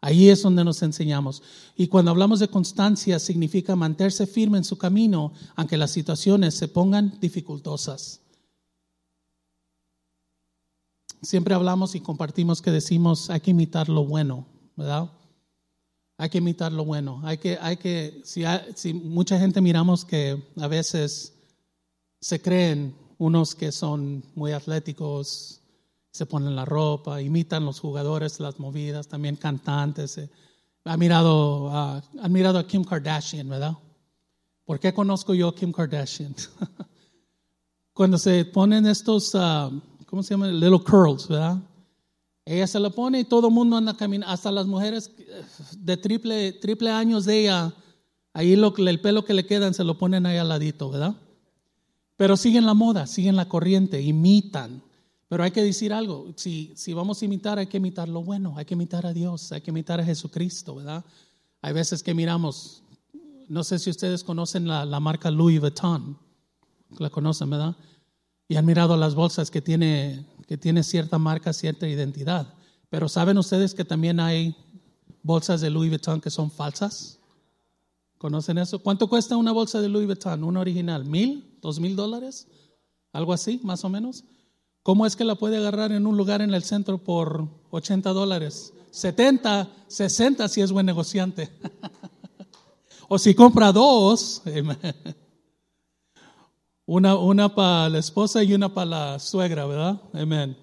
[0.00, 1.42] Ahí es donde nos enseñamos.
[1.76, 6.68] Y cuando hablamos de constancia, significa mantenerse firme en su camino, aunque las situaciones se
[6.68, 8.22] pongan dificultosas.
[11.20, 15.10] Siempre hablamos y compartimos que decimos hay que imitar lo bueno, ¿verdad?
[16.20, 17.20] Hay que imitar lo bueno.
[17.24, 18.42] Hay que, hay que, si,
[18.74, 21.32] si mucha gente miramos que a veces
[22.20, 25.60] se creen unos que son muy atléticos,
[26.10, 30.18] se ponen la ropa, imitan los jugadores, las movidas, también cantantes.
[30.18, 30.28] Eh.
[30.84, 33.76] Ha mirado, han mirado a Kim Kardashian, ¿verdad?
[34.64, 36.34] ¿Por qué conozco yo a Kim Kardashian?
[37.92, 39.70] Cuando se ponen estos, ah,
[40.06, 40.48] ¿cómo se llama?
[40.48, 41.58] Little curls, ¿verdad?
[42.50, 45.10] Ella se lo pone y todo el mundo anda caminando, hasta las mujeres
[45.76, 47.74] de triple, triple años de ella,
[48.32, 51.14] ahí lo, el pelo que le quedan se lo ponen ahí al ladito, ¿verdad?
[52.16, 54.82] Pero siguen la moda, siguen la corriente, imitan.
[55.28, 58.54] Pero hay que decir algo, si, si vamos a imitar, hay que imitar lo bueno,
[58.56, 61.04] hay que imitar a Dios, hay que imitar a Jesucristo, ¿verdad?
[61.60, 62.82] Hay veces que miramos,
[63.46, 66.16] no sé si ustedes conocen la, la marca Louis Vuitton,
[66.98, 67.76] la conocen, ¿verdad?
[68.48, 72.54] Y han mirado las bolsas que tiene que tiene cierta marca, cierta identidad.
[72.88, 74.56] Pero ¿saben ustedes que también hay
[75.22, 77.18] bolsas de Louis Vuitton que son falsas?
[78.16, 78.78] ¿Conocen eso?
[78.78, 81.04] ¿Cuánto cuesta una bolsa de Louis Vuitton, una original?
[81.04, 81.58] ¿Mil?
[81.60, 82.48] ¿Dos mil dólares?
[83.12, 84.24] ¿Algo así, más o menos?
[84.82, 88.72] ¿Cómo es que la puede agarrar en un lugar en el centro por 80 dólares?
[88.90, 91.50] 70, 60 si es buen negociante.
[93.08, 94.42] o si compra dos.
[96.88, 100.00] Una, una para la esposa y una para la suegra, ¿verdad?
[100.14, 100.56] Amén.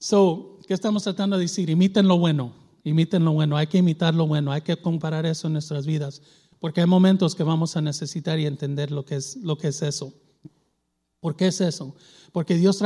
[0.00, 1.70] So, ¿qué estamos tratando de decir?
[1.70, 5.46] Imiten lo bueno, imiten lo bueno, hay que imitar lo bueno, hay que comparar eso
[5.46, 6.20] en nuestras vidas,
[6.58, 9.82] porque hay momentos que vamos a necesitar y entender lo que es, lo que es
[9.82, 10.12] eso.
[11.20, 11.94] ¿Por qué es eso?
[12.32, 12.82] Porque Dios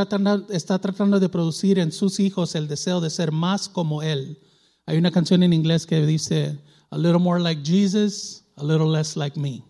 [0.50, 4.38] está tratando de producir en sus hijos el deseo de ser más como Él.
[4.84, 6.58] Hay una canción en inglés que dice,
[6.90, 9.64] a little more like Jesus, a little less like me.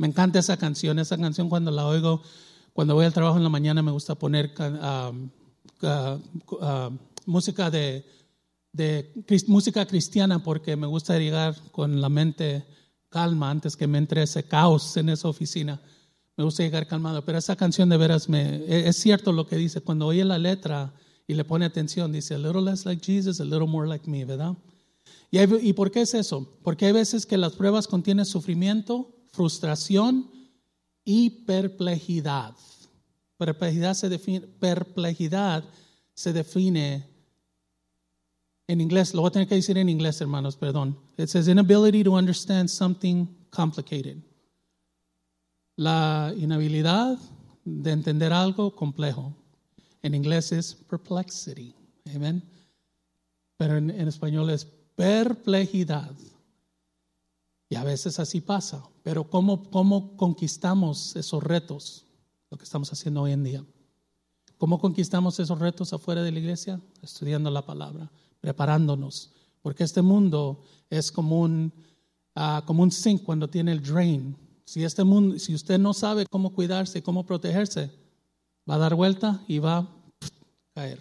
[0.00, 0.98] Me encanta esa canción.
[0.98, 2.22] Esa canción cuando la oigo,
[2.72, 4.54] cuando voy al trabajo en la mañana me gusta poner
[7.26, 8.06] música de,
[9.46, 12.64] música cristiana porque me gusta llegar con la mente
[13.10, 15.82] calma antes que me entre ese caos en esa oficina.
[16.34, 17.22] Me gusta llegar calmado.
[17.26, 19.82] Pero esa canción de veras me, e, es cierto lo que dice.
[19.82, 20.94] Cuando oye la letra
[21.26, 24.24] y le pone atención, dice, a little less like Jesus, a little more like me,
[24.24, 24.56] ¿verdad?
[25.30, 26.50] ¿Y, ¿Y por qué es eso?
[26.62, 30.30] Porque hay veces que las pruebas contienen sufrimiento, frustración
[31.02, 32.54] y perplejidad.
[33.38, 35.64] Perplejidad se define, perplejidad
[36.12, 37.08] se define
[38.68, 40.98] en inglés, lo voy a tener que decir en inglés, hermanos, perdón.
[41.16, 44.18] It says inability to understand something complicated.
[45.76, 47.18] La inhabilidad
[47.64, 49.34] de entender algo complejo.
[50.02, 51.74] En inglés es perplexity.
[52.14, 52.42] Amen.
[53.56, 56.12] Pero en, en español es perplejidad.
[57.70, 58.89] Y a veces así pasa.
[59.10, 62.04] Pero ¿cómo, ¿cómo conquistamos esos retos?
[62.48, 63.64] Lo que estamos haciendo hoy en día.
[64.56, 66.80] ¿Cómo conquistamos esos retos afuera de la iglesia?
[67.02, 68.08] Estudiando la palabra,
[68.40, 69.32] preparándonos.
[69.62, 71.72] Porque este mundo es como un,
[72.36, 74.36] ah, como un sink cuando tiene el drain.
[74.64, 77.90] Si, este mundo, si usted no sabe cómo cuidarse, cómo protegerse,
[78.70, 79.88] va a dar vuelta y va a
[80.72, 81.00] caer.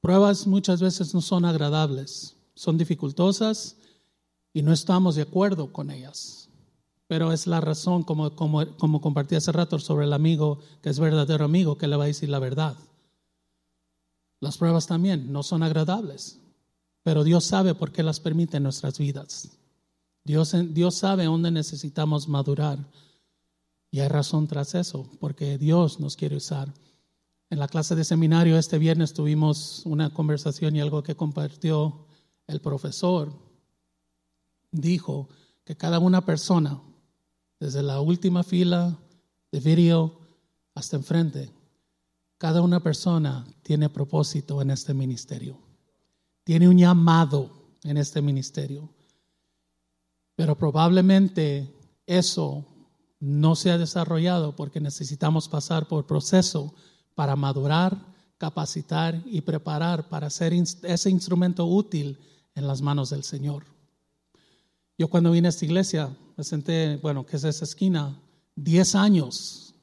[0.00, 3.78] Pruebas muchas veces no son agradables, son dificultosas
[4.52, 6.50] y no estamos de acuerdo con ellas.
[7.06, 11.00] Pero es la razón, como, como, como compartí hace rato sobre el amigo que es
[11.00, 12.76] verdadero amigo, que le va a decir la verdad.
[14.40, 16.38] Las pruebas también no son agradables,
[17.02, 19.56] pero Dios sabe por qué las permite en nuestras vidas.
[20.22, 22.78] Dios, Dios sabe dónde necesitamos madurar.
[23.90, 26.74] Y hay razón tras eso, porque Dios nos quiere usar.
[27.48, 32.06] En la clase de seminario este viernes tuvimos una conversación y algo que compartió
[32.50, 33.32] el profesor.
[34.70, 35.28] Dijo
[35.64, 36.80] que cada una persona,
[37.58, 38.98] desde la última fila
[39.52, 40.18] de video
[40.74, 41.50] hasta enfrente,
[42.38, 45.58] cada una persona tiene propósito en este ministerio.
[46.44, 47.50] Tiene un llamado
[47.84, 48.88] en este ministerio.
[50.36, 51.70] Pero probablemente
[52.06, 52.64] eso
[53.20, 56.74] no se ha desarrollado porque necesitamos pasar por proceso
[57.14, 57.96] para madurar,
[58.38, 62.18] capacitar y preparar para ser ese instrumento útil
[62.54, 63.64] en las manos del Señor.
[64.98, 68.20] Yo cuando vine a esta iglesia, me senté, bueno, que es esa esquina,
[68.56, 69.74] 10 años,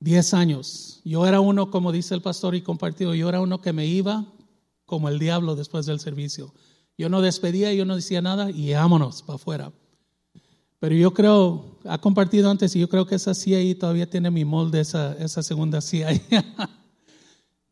[0.00, 1.00] 10 años.
[1.04, 4.32] Yo era uno, como dice el pastor y compartido, yo era uno que me iba
[4.84, 6.54] como el diablo después del servicio.
[6.96, 9.72] Yo no despedía, yo no decía nada y vámonos para afuera.
[10.78, 14.30] Pero yo creo, ha compartido antes y yo creo que esa CIA ahí todavía tiene
[14.30, 16.10] mi molde, esa, esa segunda CIA.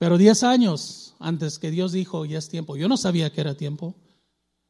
[0.05, 2.77] Pero 10 años antes que Dios dijo, ya es tiempo.
[2.77, 3.95] Yo no sabía que era tiempo.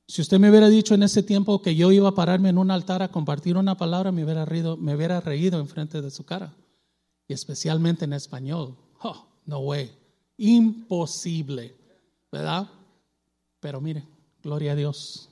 [0.06, 2.70] Si usted me hubiera dicho en ese tiempo que yo iba a pararme en un
[2.70, 6.54] altar a compartir una palabra, me hubiera reído, me hubiera reído enfrente de su cara.
[7.26, 8.76] Y especialmente en español.
[9.02, 9.90] Oh, no way.
[10.36, 11.74] Imposible.
[12.30, 12.68] ¿Verdad?
[13.58, 14.04] Pero mire,
[14.40, 15.30] gloria a Dios.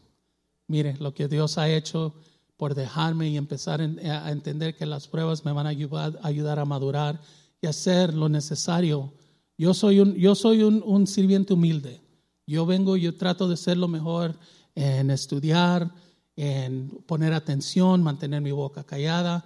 [0.66, 2.12] Mire lo que Dios ha hecho
[2.56, 7.20] por dejarme y empezar a entender que las pruebas me van a ayudar, a madurar
[7.60, 9.12] y hacer lo necesario.
[9.58, 12.00] Yo soy, un, yo soy un, un sirviente humilde.
[12.46, 14.36] Yo vengo, yo trato de ser lo mejor
[14.74, 15.92] en estudiar,
[16.36, 19.44] en poner atención, mantener mi boca callada.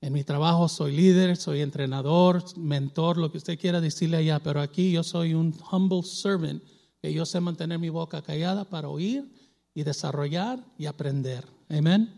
[0.00, 4.60] En mi trabajo soy líder, soy entrenador, mentor, lo que usted quiera decirle allá, pero
[4.60, 6.62] aquí yo soy un humble servant,
[7.02, 9.28] que yo sé mantener mi boca callada para oír
[9.74, 11.46] y desarrollar y aprender.
[11.68, 12.14] Amén.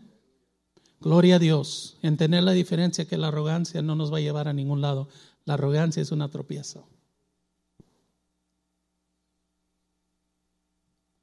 [0.99, 1.97] Gloria a Dios.
[2.03, 5.09] Entender la diferencia que la arrogancia no nos va a llevar a ningún lado.
[5.45, 6.81] La arrogancia es una tropieza.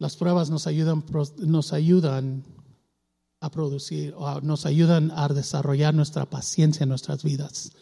[0.09, 1.05] Las pruebas nos ayudan,
[1.37, 2.43] nos ayudan
[3.41, 7.73] a producir, o nos ayudan a desarrollar nuestra paciencia en nuestras vidas.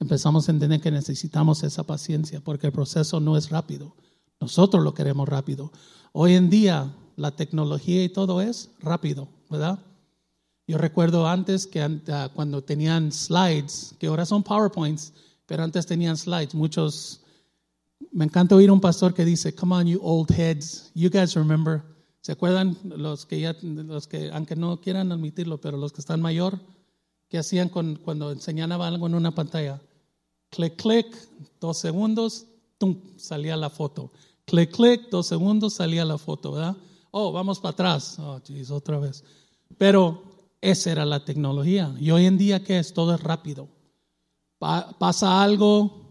[0.00, 3.94] Empezamos a entender que necesitamos esa paciencia porque el proceso no es rápido.
[4.40, 5.70] Nosotros lo queremos rápido.
[6.10, 9.78] Hoy en día la tecnología y todo es rápido, ¿verdad?
[10.66, 15.12] Yo recuerdo antes que uh, cuando tenían slides, que ahora son PowerPoints,
[15.46, 17.20] pero antes tenían slides, muchos
[18.12, 21.82] me encanta oír un pastor que dice, "Come on you old heads, you guys remember?"
[22.20, 26.20] ¿Se acuerdan los que ya los que aunque no quieran admitirlo, pero los que están
[26.20, 26.58] mayor
[27.28, 29.80] que hacían con, cuando enseñaban algo en una pantalla?
[30.50, 31.06] Clic clic,
[31.60, 32.46] dos segundos,
[32.78, 34.10] tum, salía la foto.
[34.44, 36.76] Clic clic, dos segundos, salía la foto, ¿verdad?
[37.12, 38.18] Oh, vamos para atrás.
[38.18, 39.22] Oh, jeez, otra vez.
[39.78, 40.22] Pero
[40.60, 41.94] esa era la tecnología.
[42.00, 42.92] Y hoy en día, ¿qué es?
[42.92, 43.68] Todo es rápido.
[44.58, 46.05] Pa pasa algo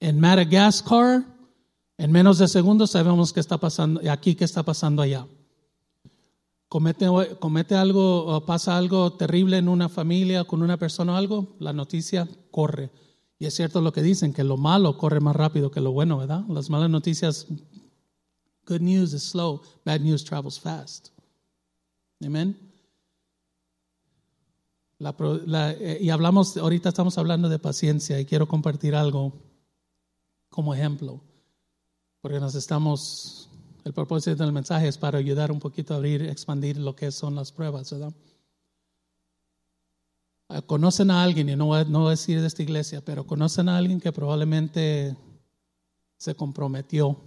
[0.00, 1.24] en Madagascar,
[1.98, 5.26] en menos de segundos sabemos qué está pasando aquí, qué está pasando allá.
[6.68, 11.72] Comete, algo o pasa algo terrible en una familia, con una persona o algo, la
[11.72, 12.90] noticia corre.
[13.38, 16.18] Y es cierto lo que dicen, que lo malo corre más rápido que lo bueno,
[16.18, 16.44] ¿verdad?
[16.48, 17.46] Las malas noticias,
[18.66, 21.08] good news is slow, bad news travels fast.
[22.24, 22.56] Amén.
[24.98, 29.49] La, y hablamos, ahorita estamos hablando de paciencia y quiero compartir algo
[30.50, 31.22] como ejemplo.
[32.20, 33.48] porque nos estamos,
[33.84, 37.34] el propósito del mensaje es para ayudar un poquito a abrir, expandir lo que son
[37.34, 38.12] las pruebas, ¿verdad?
[40.50, 43.26] Ah, conocen a alguien, y no voy, no voy a decir de esta iglesia, pero
[43.26, 45.16] conocen a alguien que probablemente
[46.18, 47.18] se comprometió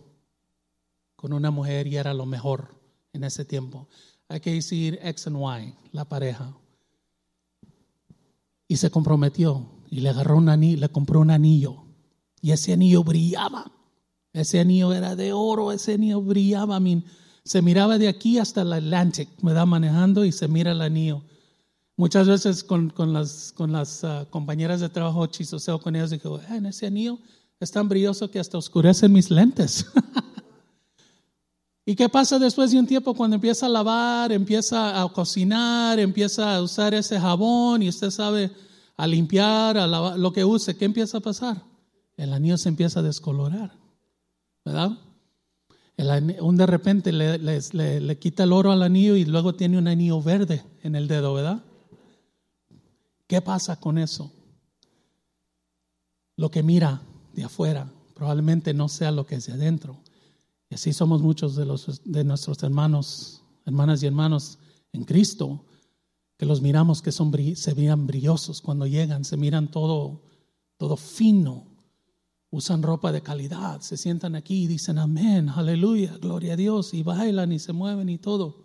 [1.16, 2.76] con una mujer y era lo mejor
[3.14, 3.88] en ese tiempo.
[4.28, 6.56] Hay que decir X y Y, la pareja.
[8.68, 11.83] Y se comprometió y le agarró un anillo, le compró un anillo.
[12.44, 13.72] Y ese anillo brillaba.
[14.34, 16.78] Ese anillo era de oro, ese anillo brillaba.
[17.46, 21.24] se miraba de aquí hasta el Atlantic, me da manejando y se mira el anillo.
[21.96, 27.18] Muchas veces con, las, ah, compañeras de trabajo chisoseo con ellas, digo, en ese anillo
[27.62, 29.86] es tan brilloso que hasta oscurece mis lentes.
[31.86, 36.58] ¿Y qué pasa después de un tiempo cuando empieza a lavar, empieza a cocinar, empieza
[36.58, 38.52] a usar ese jabón y usted sabe
[38.98, 40.76] a limpiar, a lavar, lo que use?
[40.76, 41.73] ¿Qué empieza a pasar?
[42.18, 43.74] El anillo se empieza a descolorar,
[44.66, 44.98] ¿verdad?
[46.42, 50.22] un de repente le, le, quita el oro al anillo y luego tiene un anillo
[50.22, 51.64] verde en el dedo, ¿verdad?
[53.28, 54.32] ¿Qué pasa con eso?
[56.36, 57.02] Lo que mira
[57.34, 59.98] de afuera probablemente no sea lo que es de adentro.
[60.70, 64.58] Y así somos muchos de, los, de nuestros hermanos, hermanas y hermanos
[64.92, 65.66] en Cristo,
[66.38, 70.22] que los miramos que son, se miran brillosos cuando llegan, se miran todo,
[70.78, 71.73] todo fino,
[72.54, 77.02] usan ropa de calidad, se sientan aquí y dicen amén, aleluya, gloria a Dios, y
[77.02, 78.64] bailan y se mueven y todo.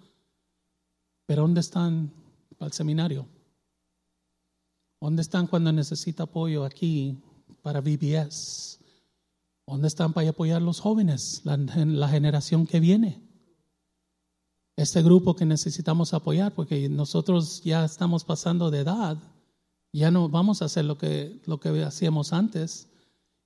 [1.24, 2.12] Pero ¿dónde están
[2.58, 3.26] para el seminario?
[5.00, 7.16] ¿Dónde están cuando necesita apoyo aquí
[7.62, 8.78] para VBS?
[9.66, 13.22] ¿Dónde están para apoyar a los jóvenes, la, la generación que viene?
[14.76, 19.16] Este grupo que necesitamos apoyar, porque nosotros ya estamos pasando de edad,
[19.94, 22.88] ya no vamos a hacer lo que, lo que hacíamos antes.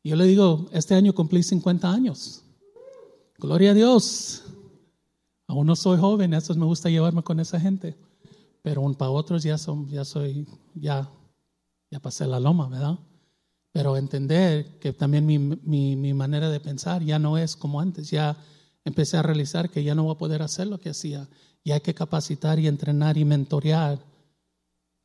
[0.04, 2.42] Yo le digo, este año cumplí 50 años.
[3.38, 4.42] Gloria a Dios.
[5.46, 7.96] Aún no soy joven, eso me gusta llevarme con esa gente.
[8.62, 11.08] Pero para otros ya, son, ya soy, ya,
[11.90, 12.98] ya pasé la loma, ¿verdad?
[13.72, 18.36] pero entender que también mi, mi, manera de pensar ya no es como antes, ya
[18.84, 21.28] empecé a realizar que ya no voy a poder hacer lo que hacía
[21.64, 23.98] y hay que capacitar y entrenar y mentorear,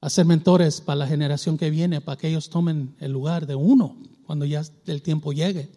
[0.01, 3.97] hacer mentores para la generación que viene, para que ellos tomen el lugar de uno
[4.25, 5.71] cuando ya el tiempo llegue.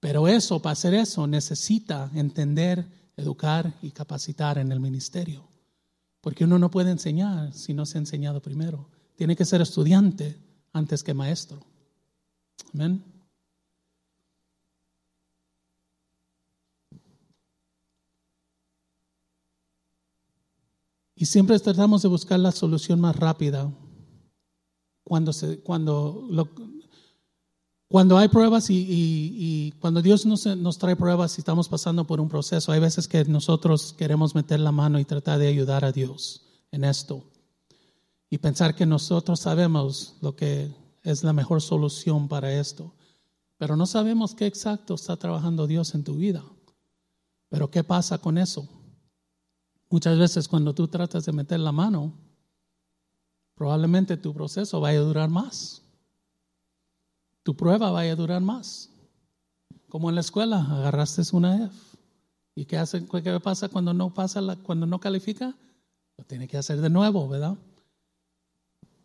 [0.00, 5.48] Pero eso, para hacer eso, necesita entender, educar y capacitar en el ministerio.
[6.20, 8.88] Porque uno no puede enseñar si no se ha enseñado primero.
[9.16, 10.36] Tiene que ser estudiante
[10.72, 11.60] antes que maestro.
[12.74, 13.13] Amén.
[21.24, 23.72] Y siempre tratamos de buscar la solución más rápida
[25.04, 26.28] cuando, se, cuando,
[27.88, 32.28] cuando hay pruebas y, cuando Dios nos, nos, trae pruebas y estamos pasando por un
[32.28, 36.42] proceso, hay veces que nosotros queremos meter la mano y tratar de ayudar a Dios
[36.70, 37.24] en esto
[38.28, 42.92] y pensar que nosotros sabemos lo que es la mejor solución para esto.
[43.56, 46.44] Pero no sabemos qué exacto está trabajando Dios en tu vida.
[47.48, 48.68] Pero ¿qué pasa con eso?
[49.94, 52.12] Muchas veces cuando tú tratas de meter la mano,
[53.54, 55.82] probablemente tu proceso vaya a durar más.
[57.44, 58.90] Tu prueba vaya a durar más.
[59.88, 61.76] Como en la escuela, agarraste una F.
[62.56, 65.54] ¿Y qué, hace, qué pasa cuando no pasa, cuando no califica?
[66.18, 67.56] Lo tiene que hacer de nuevo, ¿verdad?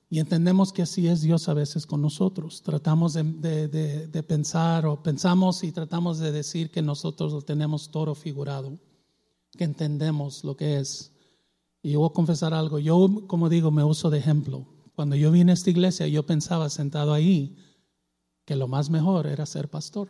[0.09, 2.63] Y entendemos que así es Dios a veces con nosotros.
[2.63, 8.79] Tratamos de, pensar o pensamos y tratamos de decir que nosotros lo tenemos todo figurado,
[9.57, 11.11] que entendemos lo que es.
[11.81, 12.79] Y yo voy a confesar algo.
[12.79, 14.67] Yo, como digo, me uso de ejemplo.
[14.95, 17.55] Cuando yo vine a esta iglesia, yo pensaba sentado ahí
[18.45, 20.09] que lo más mejor era ser pastor.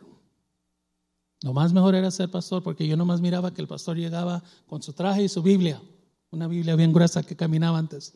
[1.42, 4.82] Lo más mejor era ser pastor porque yo nomás miraba que el pastor llegaba con
[4.82, 5.80] su traje y su Biblia,
[6.30, 8.14] una Biblia bien gruesa que caminaba antes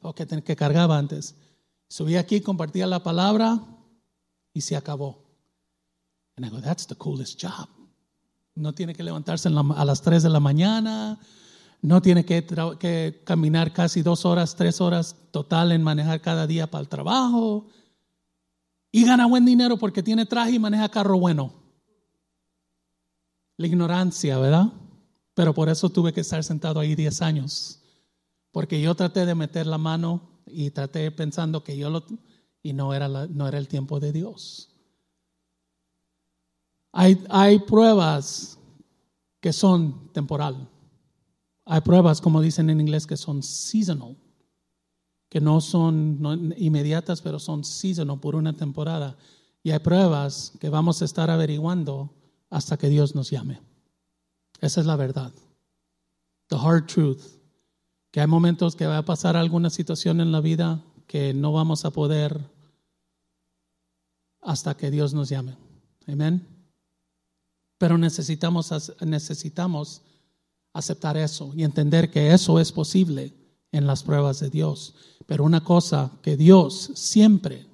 [0.00, 1.34] o que, que cargaba antes.
[1.88, 3.60] Subí aquí, compartía la palabra
[4.52, 5.22] y se acabó.
[6.36, 7.68] And I go, that's the coolest job.
[8.54, 11.18] No tiene que levantarse a las 3 de la mañana,
[11.80, 16.82] no tiene que, caminar casi dos horas, tres horas total en manejar cada día para
[16.82, 17.68] el trabajo.
[18.90, 21.52] Y gana buen dinero porque tiene traje y maneja carro bueno.
[23.56, 24.72] La ignorancia, ¿verdad?
[25.34, 27.82] Pero por eso tuve que estar sentado ahí 10 años
[28.52, 32.04] porque yo traté de meter la mano y traté pensando que yo lo...
[32.62, 34.71] y no era, no era el tiempo de Dios.
[36.92, 38.58] Hay, hay pruebas
[39.40, 40.68] que son temporal.
[41.64, 44.16] Hay pruebas, como dicen en inglés, que son seasonal,
[45.28, 49.16] que no son inmediatas, pero son seasonal por una temporada.
[49.62, 52.14] Y hay pruebas que vamos a estar averiguando
[52.50, 53.60] hasta que Dios nos llame.
[54.60, 55.32] Esa es la verdad.
[56.48, 57.22] The hard truth.
[58.10, 61.84] Que hay momentos que va a pasar alguna situación en la vida que no vamos
[61.84, 62.40] a poder
[64.42, 65.56] hasta que Dios nos llame.
[66.06, 66.51] Amén.
[67.82, 70.02] Pero necesitamos, necesitamos
[70.72, 73.34] aceptar eso y entender que eso es posible
[73.72, 74.94] en las pruebas de Dios.
[75.26, 77.66] Pero una cosa, que Dios siempre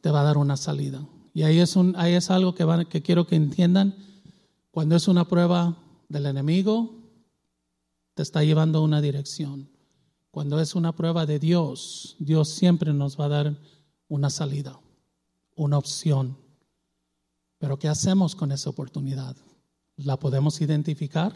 [0.00, 1.06] te va a dar una salida.
[1.34, 3.94] Y ahí es, ahí es algo que, quiero que entiendan.
[4.70, 5.76] Cuando es una prueba
[6.08, 6.94] del enemigo,
[8.14, 9.68] te está llevando una dirección.
[10.30, 13.56] Cuando es una prueba de Dios, Dios siempre nos va a dar
[14.08, 14.80] una salida,
[15.56, 16.38] una opción.
[17.60, 19.36] Pero ¿qué hacemos con esa oportunidad?
[19.96, 21.34] ¿La podemos identificar?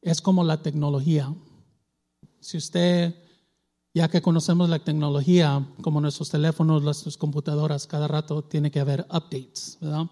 [0.00, 1.32] Es como la tecnología.
[2.40, 3.14] Si usted,
[3.92, 9.02] ya que conocemos la tecnología, como nuestros teléfonos, nuestras computadoras, cada rato tiene que haber
[9.10, 10.06] updates, ¿verdad?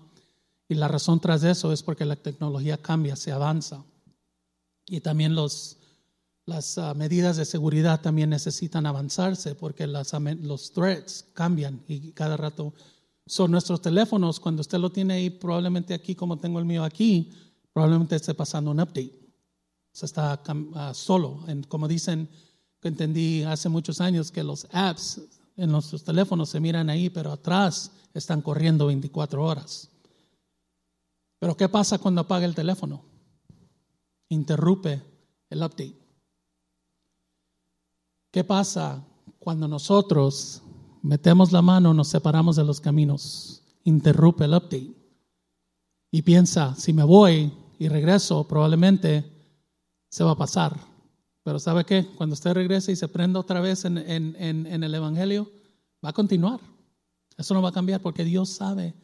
[0.68, 3.82] Y la razón tras eso es porque la tecnología cambia, se avanza.
[4.86, 5.79] Y también los,
[6.50, 12.36] las ah, medidas de seguridad también necesitan avanzarse porque las, los threats cambian y cada
[12.36, 12.74] rato
[13.26, 14.40] son nuestros teléfonos.
[14.40, 17.30] Cuando usted lo tiene ahí, probablemente aquí, como tengo el mío aquí,
[17.72, 19.18] probablemente esté pasando un update.
[19.92, 20.42] Se está
[20.74, 21.44] ah, solo.
[21.68, 22.28] como dicen,
[22.80, 25.20] que entendí hace muchos años que los apps
[25.56, 29.88] en nuestros teléfonos se miran ahí, pero atrás están corriendo 24 horas.
[31.38, 33.04] Pero ¿qué pasa cuando apaga el teléfono?
[34.28, 35.02] Interrumpe
[35.50, 35.99] el update.
[38.30, 39.04] ¿Qué pasa
[39.38, 40.62] cuando nosotros
[41.02, 43.62] metemos la mano, nos separamos de los caminos?
[43.84, 44.94] Interrumpe el update.
[46.12, 49.24] Y piensa, si me voy y regreso, probablemente
[50.08, 50.78] se va a pasar.
[51.42, 52.06] Pero ¿sabe qué?
[52.16, 55.50] Cuando usted regrese y se prenda otra vez en, en el Evangelio,
[56.04, 56.60] va a continuar.
[57.36, 58.94] Eso no va a cambiar porque Dios sabe,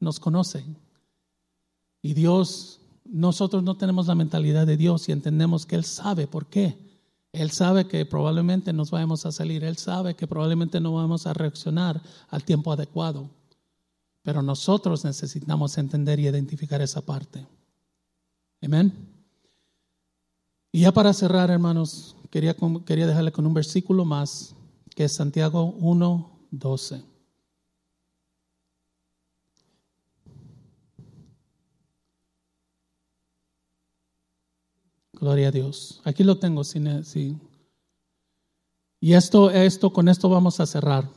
[0.00, 0.64] nos conoce.
[2.00, 6.46] Y Dios, nosotros no tenemos la mentalidad de Dios y entendemos que Él sabe por
[6.46, 6.91] qué.
[7.32, 11.32] Él sabe que probablemente nos vamos a salir, Él sabe que probablemente no vamos a
[11.32, 13.30] reaccionar al tiempo adecuado.
[14.22, 17.46] Pero nosotros necesitamos entender y identificar esa parte.
[18.62, 18.92] Amén.
[20.70, 22.54] Y ya para cerrar, hermanos, quería,
[22.86, 24.54] quería dejarle con un versículo más,
[24.94, 27.11] que es Santiago 1, 12.
[35.22, 36.00] Gloria a Dios.
[36.02, 36.64] Aquí lo tengo.
[36.64, 37.38] Sí.
[39.00, 41.08] Y esto, esto, con esto vamos a cerrar.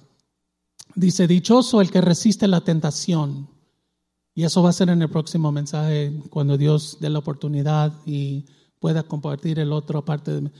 [0.93, 3.49] Dice, dichoso el que resiste la tentación.
[4.35, 8.45] Y eso va a ser en el próximo mensaje, cuando Dios dé la oportunidad y
[8.77, 10.39] pueda compartir el otro parte.
[10.39, 10.51] De...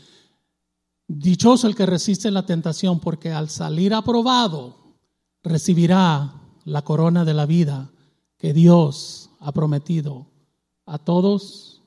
[1.08, 4.98] Dichoso el que resiste la tentación, porque al salir aprobado
[5.44, 6.34] recibirá
[6.64, 7.92] la corona de la vida
[8.40, 10.26] que Dios ha prometido
[10.88, 11.84] a todos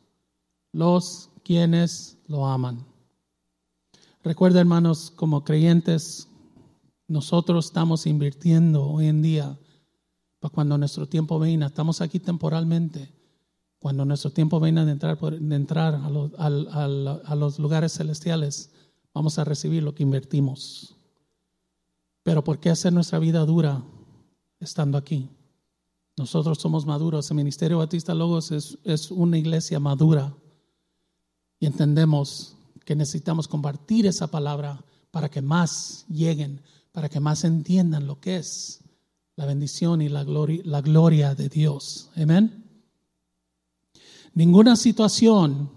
[0.70, 2.84] los quienes lo aman.
[4.22, 6.28] Recuerda, hermanos, como creyentes,
[7.06, 9.58] nosotros estamos invirtiendo hoy en día
[10.40, 11.64] para cuando nuestro tiempo venga.
[11.64, 13.14] Estamos aquí temporalmente.
[13.78, 18.70] Cuando nuestro tiempo venga de entrar, de entrar a, los, a los lugares celestiales,
[19.14, 20.96] vamos a recibir lo que invertimos.
[22.24, 23.82] Pero ¿por qué hacer nuestra vida dura
[24.60, 25.30] estando aquí?
[26.18, 27.30] Nosotros somos maduros.
[27.30, 30.36] El Ministerio Batista Logos es, es una iglesia madura
[31.60, 38.06] y entendemos que necesitamos compartir esa palabra para que más lleguen, para que más entiendan
[38.06, 38.80] lo que es
[39.36, 42.10] la bendición y la gloria, la gloria de Dios.
[42.16, 42.64] Amén.
[44.34, 45.70] Ninguna situación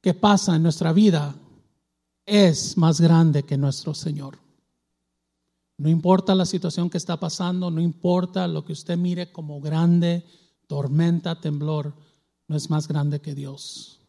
[0.00, 1.34] que pasa en nuestra vida
[2.24, 4.38] es más grande que nuestro Señor.
[5.78, 10.24] No importa la situación que está pasando, no importa lo que usted mire como grande,
[10.66, 11.94] tormenta, temblor,
[12.46, 14.01] no es más grande que Dios.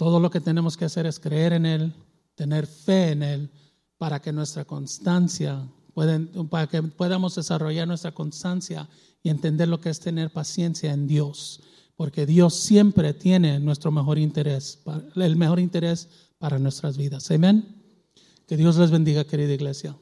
[0.00, 1.92] Todo lo que tenemos que hacer es creer en Él,
[2.34, 3.50] tener fe en Él,
[3.98, 5.68] para que nuestra constancia,
[6.48, 8.88] para que podamos desarrollar nuestra constancia
[9.22, 11.60] y entender lo que es tener paciencia en Dios,
[11.96, 14.78] porque Dios siempre tiene nuestro mejor interés,
[15.16, 17.30] el mejor interés para nuestras vidas.
[17.30, 17.62] Amén.
[18.46, 19.94] Que Dios les bendiga, querida iglesia.